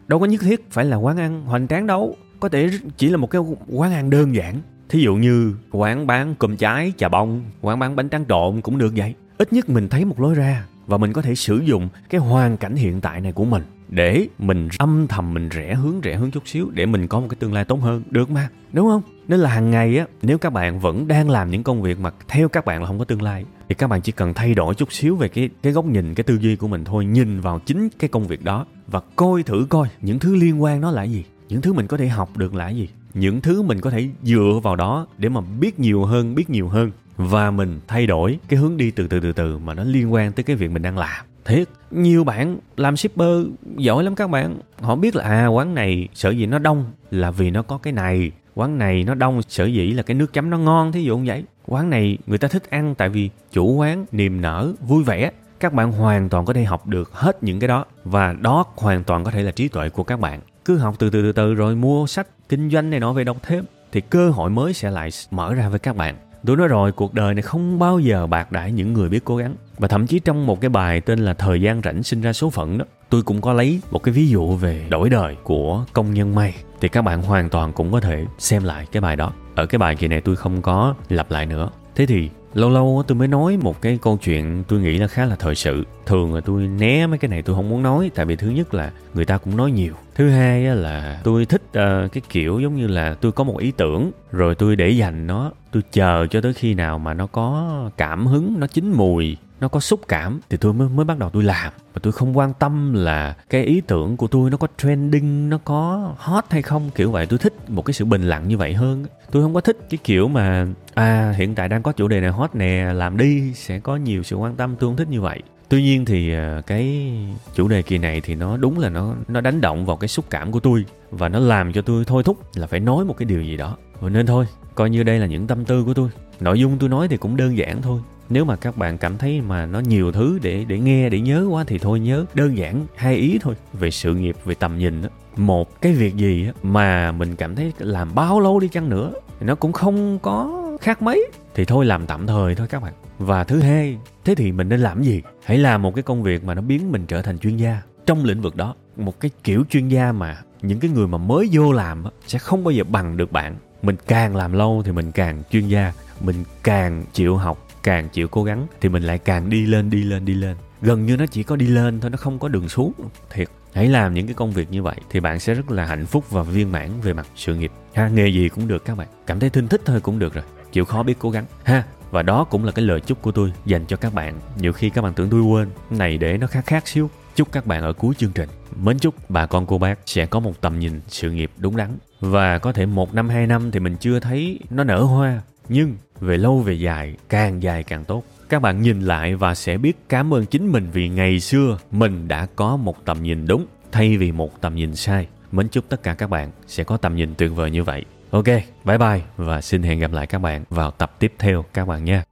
Đâu 0.08 0.20
có 0.20 0.26
nhất 0.26 0.42
thiết 0.42 0.72
phải 0.72 0.86
là 0.86 0.98
quán 0.98 1.18
ăn 1.18 1.42
hoành 1.42 1.68
tráng 1.68 1.88
đâu. 1.88 2.16
Có 2.40 2.50
thể 2.50 2.70
chỉ 2.98 3.10
là 3.10 3.18
một 3.18 3.30
cái 3.32 3.42
quán 3.68 3.94
ăn 3.94 4.10
đơn 4.10 4.36
giản. 4.36 4.62
Thí 4.90 5.02
dụ 5.02 5.16
như 5.16 5.56
quán 5.72 6.08
bán 6.08 6.36
cơm 6.40 6.58
trái 6.58 6.94
chà 6.98 7.10
bông, 7.10 7.44
quán 7.62 7.80
bán 7.80 7.96
bánh 7.96 8.10
tráng 8.10 8.26
trộn 8.30 8.62
cũng 8.62 8.78
được 8.78 8.94
vậy. 8.96 9.14
Ít 9.38 9.54
nhất 9.54 9.70
mình 9.70 9.90
thấy 9.90 10.06
một 10.06 10.20
lối 10.20 10.36
ra 10.36 10.66
và 10.88 10.98
mình 10.98 11.14
có 11.14 11.22
thể 11.22 11.36
sử 11.36 11.58
dụng 11.58 11.90
cái 12.10 12.22
hoàn 12.22 12.58
cảnh 12.58 12.76
hiện 12.76 13.02
tại 13.02 13.22
này 13.22 13.32
của 13.32 13.46
mình 13.46 13.64
để 13.90 14.28
mình 14.40 14.70
âm 14.80 15.08
thầm 15.08 15.34
mình 15.34 15.50
rẽ 15.50 15.76
hướng 15.76 16.02
rẽ 16.02 16.16
hướng 16.16 16.32
chút 16.32 16.48
xíu 16.48 16.70
để 16.74 16.86
mình 16.86 17.08
có 17.08 17.20
một 17.20 17.28
cái 17.30 17.38
tương 17.40 17.54
lai 17.54 17.66
tốt 17.66 17.80
hơn. 17.82 18.04
Được 18.10 18.30
mà, 18.30 18.50
đúng 18.74 18.88
không? 18.88 19.02
Nên 19.28 19.40
là 19.40 19.50
hàng 19.50 19.72
ngày 19.72 19.98
á, 19.98 20.06
nếu 20.22 20.38
các 20.38 20.50
bạn 20.50 20.80
vẫn 20.80 21.08
đang 21.08 21.30
làm 21.30 21.52
những 21.52 21.64
công 21.64 21.82
việc 21.82 22.00
mà 22.00 22.12
theo 22.28 22.50
các 22.50 22.66
bạn 22.66 22.82
là 22.82 22.88
không 22.88 23.00
có 23.00 23.06
tương 23.06 23.22
lai, 23.22 23.46
thì 23.70 23.76
các 23.76 23.88
bạn 23.88 24.02
chỉ 24.02 24.12
cần 24.12 24.34
thay 24.34 24.54
đổi 24.54 24.76
chút 24.76 24.94
xíu 24.94 25.16
về 25.16 25.28
cái 25.28 25.50
cái 25.64 25.74
góc 25.74 25.86
nhìn, 25.86 26.16
cái 26.16 26.24
tư 26.24 26.38
duy 26.42 26.56
của 26.56 26.68
mình 26.68 26.84
thôi, 26.84 27.06
nhìn 27.06 27.40
vào 27.40 27.60
chính 27.66 27.90
cái 28.00 28.10
công 28.10 28.28
việc 28.28 28.44
đó 28.44 28.66
và 28.88 29.02
coi 29.16 29.44
thử 29.44 29.66
coi 29.70 29.88
những 30.02 30.20
thứ 30.20 30.36
liên 30.36 30.64
quan 30.64 30.82
nó 30.82 30.92
là 30.92 31.04
gì, 31.04 31.24
những 31.50 31.62
thứ 31.62 31.74
mình 31.74 31.88
có 31.88 31.98
thể 31.98 32.08
học 32.08 32.38
được 32.38 32.56
là 32.56 32.70
gì, 32.70 32.90
những 33.14 33.42
thứ 33.42 33.62
mình 33.62 33.82
có 33.82 33.90
thể 33.90 34.10
dựa 34.24 34.60
vào 34.64 34.76
đó 34.76 35.08
để 35.18 35.30
mà 35.30 35.42
biết 35.42 35.80
nhiều 35.80 36.06
hơn, 36.06 36.36
biết 36.36 36.50
nhiều 36.50 36.68
hơn 36.68 36.92
và 37.18 37.52
mình 37.52 37.80
thay 37.88 38.08
đổi 38.08 38.40
cái 38.48 38.60
hướng 38.60 38.78
đi 38.78 38.92
từ 38.92 39.08
từ 39.08 39.20
từ 39.20 39.32
từ 39.34 39.58
mà 39.58 39.74
nó 39.74 39.84
liên 39.84 40.14
quan 40.14 40.32
tới 40.32 40.44
cái 40.44 40.56
việc 40.56 40.72
mình 40.72 40.82
đang 40.82 40.98
làm 40.98 41.26
thiệt, 41.46 41.68
nhiều 41.92 42.24
bạn 42.24 42.58
làm 42.78 42.98
shipper 42.98 43.46
giỏi 43.78 44.04
lắm 44.04 44.16
các 44.16 44.30
bạn. 44.30 44.58
Họ 44.82 44.96
biết 44.96 45.16
là 45.16 45.24
à 45.24 45.48
quán 45.48 45.76
này 45.76 46.08
sở 46.14 46.30
dĩ 46.30 46.46
nó 46.46 46.60
đông 46.60 46.86
là 47.12 47.32
vì 47.32 47.52
nó 47.52 47.62
có 47.62 47.78
cái 47.78 47.94
này, 47.94 48.32
quán 48.56 48.78
này 48.78 49.04
nó 49.04 49.14
đông 49.16 49.42
sở 49.42 49.66
dĩ 49.66 49.92
là 49.92 50.04
cái 50.04 50.16
nước 50.16 50.34
chấm 50.34 50.50
nó 50.50 50.58
ngon, 50.58 50.92
thí 50.92 51.04
dụ 51.04 51.18
như 51.18 51.24
vậy. 51.28 51.44
Quán 51.66 51.90
này 51.90 52.18
người 52.28 52.38
ta 52.38 52.48
thích 52.48 52.70
ăn 52.70 52.96
tại 52.96 53.10
vì 53.10 53.30
chủ 53.52 53.74
quán 53.74 54.06
niềm 54.12 54.42
nở, 54.42 54.74
vui 54.82 55.04
vẻ, 55.04 55.32
các 55.60 55.74
bạn 55.74 55.92
hoàn 55.92 56.30
toàn 56.30 56.46
có 56.46 56.54
thể 56.54 56.64
học 56.64 56.88
được 56.88 57.14
hết 57.14 57.44
những 57.44 57.60
cái 57.60 57.68
đó 57.68 57.86
và 58.04 58.34
đó 58.34 58.66
hoàn 58.76 59.04
toàn 59.04 59.24
có 59.24 59.32
thể 59.32 59.42
là 59.42 59.52
trí 59.52 59.68
tuệ 59.68 59.90
của 59.90 60.04
các 60.04 60.20
bạn. 60.20 60.40
Cứ 60.66 60.78
học 60.78 60.96
từ 61.00 61.10
từ 61.10 61.22
từ 61.22 61.32
từ 61.32 61.54
rồi 61.54 61.76
mua 61.76 62.08
sách 62.08 62.28
kinh 62.50 62.70
doanh 62.70 62.90
này 62.90 63.00
nọ 63.00 63.14
về 63.14 63.24
đọc 63.24 63.38
thêm 63.44 63.66
thì 63.92 64.02
cơ 64.02 64.30
hội 64.30 64.50
mới 64.50 64.74
sẽ 64.74 64.92
lại 64.92 65.10
mở 65.32 65.54
ra 65.54 65.70
với 65.70 65.80
các 65.80 65.96
bạn 65.96 66.16
tôi 66.46 66.58
nói 66.58 66.68
rồi, 66.68 66.92
cuộc 66.92 67.14
đời 67.14 67.34
này 67.34 67.42
không 67.42 67.80
bao 67.80 68.00
giờ 68.00 68.28
bạc 68.28 68.52
đãi 68.52 68.72
những 68.72 68.94
người 68.94 69.10
biết 69.10 69.26
cố 69.26 69.36
gắng. 69.36 69.56
Và 69.78 69.88
thậm 69.88 70.08
chí 70.08 70.20
trong 70.20 70.46
một 70.46 70.62
cái 70.62 70.70
bài 70.70 71.02
tên 71.02 71.20
là 71.20 71.34
thời 71.34 71.62
gian 71.62 71.82
rảnh 71.84 72.04
sinh 72.04 72.22
ra 72.22 72.34
số 72.34 72.50
phận 72.50 72.78
đó, 72.78 72.86
tôi 73.10 73.22
cũng 73.22 73.42
có 73.42 73.54
lấy 73.54 73.82
một 73.92 74.04
cái 74.04 74.14
ví 74.14 74.28
dụ 74.28 74.56
về 74.56 74.86
đổi 74.90 75.10
đời 75.10 75.36
của 75.44 75.86
công 75.94 76.14
nhân 76.14 76.36
may. 76.36 76.56
Thì 76.82 76.90
các 76.90 77.02
bạn 77.02 77.22
hoàn 77.22 77.50
toàn 77.50 77.74
cũng 77.74 77.92
có 77.92 78.00
thể 78.00 78.26
xem 78.38 78.64
lại 78.64 78.86
cái 78.92 79.02
bài 79.02 79.16
đó. 79.16 79.32
Ở 79.56 79.66
cái 79.66 79.80
bài 79.80 79.96
kỳ 79.96 80.08
này 80.08 80.22
tôi 80.22 80.36
không 80.36 80.62
có 80.62 80.96
lặp 81.10 81.32
lại 81.32 81.46
nữa. 81.46 81.70
Thế 81.96 82.06
thì 82.06 82.30
lâu 82.56 82.70
lâu 82.70 83.04
tôi 83.08 83.16
mới 83.16 83.28
nói 83.28 83.58
một 83.58 83.82
cái 83.82 84.00
câu 84.02 84.18
chuyện 84.18 84.64
tôi 84.68 84.80
nghĩ 84.80 84.98
là 84.98 85.08
khá 85.08 85.26
là 85.26 85.36
thời 85.36 85.56
sự. 85.56 85.84
Thường 86.06 86.34
là 86.34 86.42
tôi 86.42 86.68
né 86.68 87.08
mấy 87.08 87.18
cái 87.18 87.30
này 87.30 87.42
tôi 87.42 87.56
không 87.56 87.70
muốn 87.70 87.84
nói 87.84 88.12
tại 88.16 88.26
vì 88.26 88.36
thứ 88.36 88.50
nhất 88.50 88.74
là 88.74 88.92
người 89.14 89.26
ta 89.26 89.38
cũng 89.38 89.58
nói 89.58 89.72
nhiều. 89.72 89.94
Thứ 90.16 90.30
hai 90.30 90.64
là 90.64 91.22
tôi 91.24 91.46
thích 91.46 91.62
uh, 91.68 92.12
cái 92.12 92.22
kiểu 92.30 92.60
giống 92.60 92.76
như 92.76 92.88
là 92.88 93.14
tôi 93.14 93.32
có 93.32 93.44
một 93.44 93.58
ý 93.58 93.72
tưởng 93.72 94.12
rồi 94.32 94.56
tôi 94.56 94.76
để 94.76 94.90
dành 94.90 95.28
nó 95.28 95.52
tôi 95.72 95.84
chờ 95.92 96.28
cho 96.32 96.42
tới 96.42 96.54
khi 96.54 96.74
nào 96.74 97.00
mà 97.00 97.14
nó 97.14 97.28
có 97.28 97.90
cảm 97.98 98.28
hứng 98.28 98.60
nó 98.60 98.68
chín 98.68 98.92
mùi 98.92 99.38
nó 99.60 99.68
có 99.68 99.80
xúc 99.80 100.00
cảm 100.08 100.40
thì 100.50 100.58
tôi 100.58 100.74
mới 100.74 100.90
mới 100.90 101.06
bắt 101.06 101.20
đầu 101.20 101.30
tôi 101.30 101.44
làm. 101.44 101.74
Và 101.94 102.00
tôi 102.04 102.14
không 102.14 102.38
quan 102.38 102.54
tâm 102.54 102.94
là 102.94 103.36
cái 103.50 103.64
ý 103.64 103.82
tưởng 103.88 104.18
của 104.18 104.28
tôi 104.28 104.50
nó 104.50 104.58
có 104.58 104.68
trending 104.78 105.50
nó 105.50 105.58
có 105.58 106.14
hot 106.18 106.44
hay 106.50 106.62
không 106.62 106.90
kiểu 106.96 107.12
vậy. 107.12 107.26
Tôi 107.26 107.40
thích 107.40 107.70
một 107.70 107.86
cái 107.86 107.94
sự 107.94 108.06
bình 108.06 108.22
lặng 108.22 108.48
như 108.48 108.58
vậy 108.58 108.74
hơn 108.74 109.06
tôi 109.32 109.44
không 109.44 109.54
có 109.54 109.62
thích 109.62 109.78
cái 109.90 109.98
kiểu 110.04 110.28
mà 110.28 110.68
à 110.96 111.34
hiện 111.38 111.56
tại 111.56 111.70
đang 111.70 111.84
có 111.84 111.92
chủ 111.92 112.08
đề 112.08 112.22
này 112.22 112.32
hot 112.32 112.56
nè, 112.56 112.92
làm 112.94 113.18
đi 113.18 113.54
sẽ 113.54 113.80
có 113.80 113.96
nhiều 113.96 114.24
sự 114.24 114.36
quan 114.36 114.56
tâm 114.56 114.76
tương 114.76 114.96
thích 114.96 115.10
như 115.10 115.22
vậy. 115.22 115.42
Tuy 115.70 115.84
nhiên 115.84 116.06
thì 116.06 116.34
à, 116.34 116.62
cái 116.68 117.14
chủ 117.56 117.68
đề 117.68 117.82
kỳ 117.82 117.98
này 117.98 118.22
thì 118.22 118.36
nó 118.36 118.58
đúng 118.58 118.80
là 118.80 118.90
nó 118.90 119.16
nó 119.28 119.42
đánh 119.42 119.62
động 119.62 119.86
vào 119.86 119.98
cái 119.98 120.08
xúc 120.08 120.26
cảm 120.30 120.52
của 120.52 120.60
tôi 120.60 120.86
và 121.12 121.30
nó 121.30 121.40
làm 121.40 121.74
cho 121.74 121.82
tôi 121.82 122.06
thôi 122.06 122.24
thúc 122.24 122.38
là 122.56 122.68
phải 122.68 122.80
nói 122.80 123.06
một 123.06 123.18
cái 123.18 123.26
điều 123.26 123.42
gì 123.42 123.58
đó. 123.58 123.78
Và 124.00 124.10
nên 124.10 124.26
thôi, 124.26 124.46
coi 124.76 124.90
như 124.90 125.04
đây 125.04 125.20
là 125.20 125.26
những 125.26 125.48
tâm 125.48 125.66
tư 125.66 125.84
của 125.84 125.94
tôi. 125.94 126.10
Nội 126.40 126.60
dung 126.60 126.78
tôi 126.78 126.90
nói 126.90 127.08
thì 127.08 127.18
cũng 127.18 127.38
đơn 127.38 127.58
giản 127.58 127.82
thôi. 127.82 128.02
Nếu 128.30 128.46
mà 128.46 128.56
các 128.56 128.78
bạn 128.78 128.98
cảm 128.98 129.18
thấy 129.18 129.42
mà 129.42 129.66
nó 129.66 129.80
nhiều 129.80 130.12
thứ 130.12 130.40
để 130.42 130.66
để 130.68 130.80
nghe, 130.80 131.10
để 131.10 131.20
nhớ 131.20 131.48
quá 131.50 131.64
thì 131.68 131.78
thôi 131.78 132.00
nhớ. 132.00 132.26
Đơn 132.34 132.58
giản, 132.58 132.86
hai 132.96 133.16
ý 133.16 133.40
thôi. 133.42 133.56
Về 133.74 133.92
sự 133.92 134.16
nghiệp, 134.16 134.36
về 134.46 134.56
tầm 134.56 134.78
nhìn 134.78 135.02
đó 135.02 135.10
một 135.38 135.82
cái 135.82 135.94
việc 135.94 136.16
gì 136.16 136.50
mà 136.64 137.12
mình 137.12 137.36
cảm 137.36 137.56
thấy 137.56 137.74
làm 137.78 138.16
bao 138.16 138.40
lâu 138.40 138.60
đi 138.60 138.68
chăng 138.68 138.90
nữa, 138.90 139.14
nó 139.42 139.56
cũng 139.56 139.72
không 139.72 140.20
có 140.20 140.65
khác 140.86 141.02
mấy. 141.02 141.32
Thì 141.56 141.66
thôi, 141.66 141.86
làm 141.86 142.08
tạm 142.08 142.28
thời 142.28 142.56
thôi 142.56 142.68
các 142.68 142.82
bạn. 142.84 142.94
Và 143.18 143.44
thứ 143.44 143.60
hai, 143.60 143.98
thế 144.26 144.36
thì 144.36 144.52
mình 144.52 144.70
nên 144.70 144.80
làm 144.80 145.04
gì? 145.04 145.22
Hãy 145.46 145.58
làm 145.58 145.82
một 145.82 145.96
cái 145.96 146.04
công 146.04 146.24
việc 146.24 146.44
mà 146.44 146.54
nó 146.54 146.62
biến 146.62 146.92
mình 146.92 147.06
trở 147.06 147.22
thành 147.22 147.40
chuyên 147.40 147.58
gia. 147.58 147.82
Trong 148.06 148.24
lĩnh 148.24 148.42
vực 148.42 148.56
đó, 148.56 148.76
một 148.96 149.20
cái 149.20 149.32
kiểu 149.44 149.64
chuyên 149.70 149.88
gia 149.88 150.12
mà 150.12 150.38
những 150.62 150.80
cái 150.80 150.92
người 150.92 151.08
mà 151.08 151.18
mới 151.18 151.50
vô 151.52 151.72
làm 151.72 152.04
sẽ 152.28 152.40
không 152.40 152.64
bao 152.64 152.72
giờ 152.72 152.84
bằng 152.84 153.18
được 153.18 153.32
bạn. 153.32 153.56
Mình 153.82 153.96
càng 154.08 154.36
làm 154.36 154.54
lâu 154.54 154.82
thì 154.86 154.92
mình 154.92 155.12
càng 155.12 155.44
chuyên 155.52 155.68
gia, 155.68 155.94
mình 156.22 156.44
càng 156.64 157.06
chịu 157.14 157.38
học, 157.38 157.68
càng 157.84 158.10
chịu 158.10 158.28
cố 158.28 158.44
gắng 158.44 158.68
thì 158.82 158.90
mình 158.90 159.04
lại 159.04 159.18
càng 159.18 159.50
đi 159.50 159.66
lên 159.66 159.90
đi 159.90 160.04
lên 160.04 160.26
đi 160.26 160.34
lên. 160.34 160.56
Gần 160.82 161.06
như 161.06 161.18
nó 161.18 161.26
chỉ 161.26 161.44
có 161.44 161.56
đi 161.56 161.68
lên 161.68 162.00
thôi, 162.00 162.12
nó 162.12 162.18
không 162.18 162.40
có 162.40 162.48
đường 162.48 162.70
xuống. 162.70 162.94
Thiệt, 163.30 163.48
hãy 163.74 163.88
làm 163.88 164.14
những 164.14 164.28
cái 164.28 164.34
công 164.34 164.52
việc 164.52 164.72
như 164.72 164.84
vậy 164.84 164.96
thì 165.10 165.20
bạn 165.20 165.40
sẽ 165.40 165.54
rất 165.54 165.72
là 165.72 165.86
hạnh 165.86 166.06
phúc 166.06 166.32
và 166.32 166.44
viên 166.44 166.72
mãn 166.72 166.90
về 167.02 167.14
mặt 167.14 167.28
sự 167.36 167.56
nghiệp. 167.56 167.72
Ha, 167.94 168.08
nghề 168.08 168.28
gì 168.28 168.50
cũng 168.50 168.68
được 168.68 168.86
các 168.86 168.98
bạn. 168.98 169.08
Cảm 169.28 169.40
thấy 169.40 169.50
thinh 169.50 169.68
thích 169.68 169.82
thôi 169.86 170.00
cũng 170.02 170.20
được 170.20 170.34
rồi 170.34 170.44
chịu 170.76 170.86
khó 170.86 171.04
biết 171.04 171.20
cố 171.20 171.30
gắng. 171.30 171.46
Ha, 171.64 171.84
và 172.12 172.22
đó 172.22 172.44
cũng 172.44 172.66
là 172.66 172.72
cái 172.72 172.86
lời 172.86 173.00
chúc 173.00 173.22
của 173.22 173.32
tôi 173.32 173.54
dành 173.66 173.86
cho 173.86 173.98
các 173.98 174.14
bạn. 174.14 174.40
Nhiều 174.60 174.74
khi 174.74 174.90
các 174.90 175.02
bạn 175.02 175.14
tưởng 175.14 175.30
tôi 175.30 175.42
quên, 175.42 175.70
này 175.90 176.18
để 176.18 176.38
nó 176.38 176.48
khác 176.48 176.66
khác 176.66 176.88
xíu. 176.88 177.10
Chúc 177.36 177.52
các 177.52 177.66
bạn 177.66 177.84
ở 177.84 177.94
cuối 177.94 178.16
chương 178.18 178.32
trình. 178.32 178.50
Mến 178.84 179.00
chúc 179.00 179.30
bà 179.30 179.46
con 179.46 179.66
cô 179.66 179.78
bác 179.78 180.00
sẽ 180.06 180.26
có 180.26 180.40
một 180.40 180.62
tầm 180.62 180.80
nhìn 180.80 181.02
sự 181.08 181.32
nghiệp 181.32 181.52
đúng 181.58 181.78
đắn. 181.78 181.90
Và 182.20 182.58
có 182.58 182.74
thể 182.74 182.86
một 182.86 183.14
năm, 183.14 183.30
hai 183.30 183.48
năm 183.48 183.72
thì 183.72 183.80
mình 183.80 183.96
chưa 184.00 184.20
thấy 184.20 184.60
nó 184.70 184.84
nở 184.84 185.04
hoa. 185.04 185.42
Nhưng 185.70 185.96
về 186.20 186.38
lâu 186.38 186.60
về 186.60 186.74
dài, 186.74 187.16
càng 187.30 187.64
dài 187.64 187.84
càng 187.84 188.06
tốt. 188.06 188.24
Các 188.50 188.62
bạn 188.62 188.82
nhìn 188.82 189.02
lại 189.02 189.36
và 189.36 189.56
sẽ 189.56 189.78
biết 189.78 189.98
cảm 190.10 190.34
ơn 190.34 190.46
chính 190.46 190.72
mình 190.72 190.88
vì 190.94 191.10
ngày 191.10 191.40
xưa 191.40 191.78
mình 191.92 192.28
đã 192.28 192.48
có 192.56 192.78
một 192.78 193.06
tầm 193.06 193.24
nhìn 193.24 193.48
đúng 193.48 193.66
thay 193.92 194.18
vì 194.18 194.32
một 194.32 194.62
tầm 194.62 194.76
nhìn 194.76 194.96
sai. 194.96 195.28
Mến 195.52 195.70
chúc 195.70 195.90
tất 195.90 196.04
cả 196.04 196.14
các 196.14 196.30
bạn 196.30 196.52
sẽ 196.68 196.84
có 196.84 196.98
tầm 196.98 197.16
nhìn 197.16 197.36
tuyệt 197.38 197.52
vời 197.56 197.72
như 197.72 197.84
vậy 197.84 198.06
ok, 198.36 198.46
bye 198.84 198.98
bye 198.98 199.22
và 199.38 199.62
xin 199.62 199.84
hẹn 199.84 200.00
gặp 200.00 200.12
lại 200.12 200.28
các 200.28 200.40
bạn 200.40 200.64
vào 200.70 200.92
tập 200.92 201.16
tiếp 201.20 201.34
theo 201.40 201.66
các 201.74 201.88
bạn 201.88 202.06
nha 202.06 202.24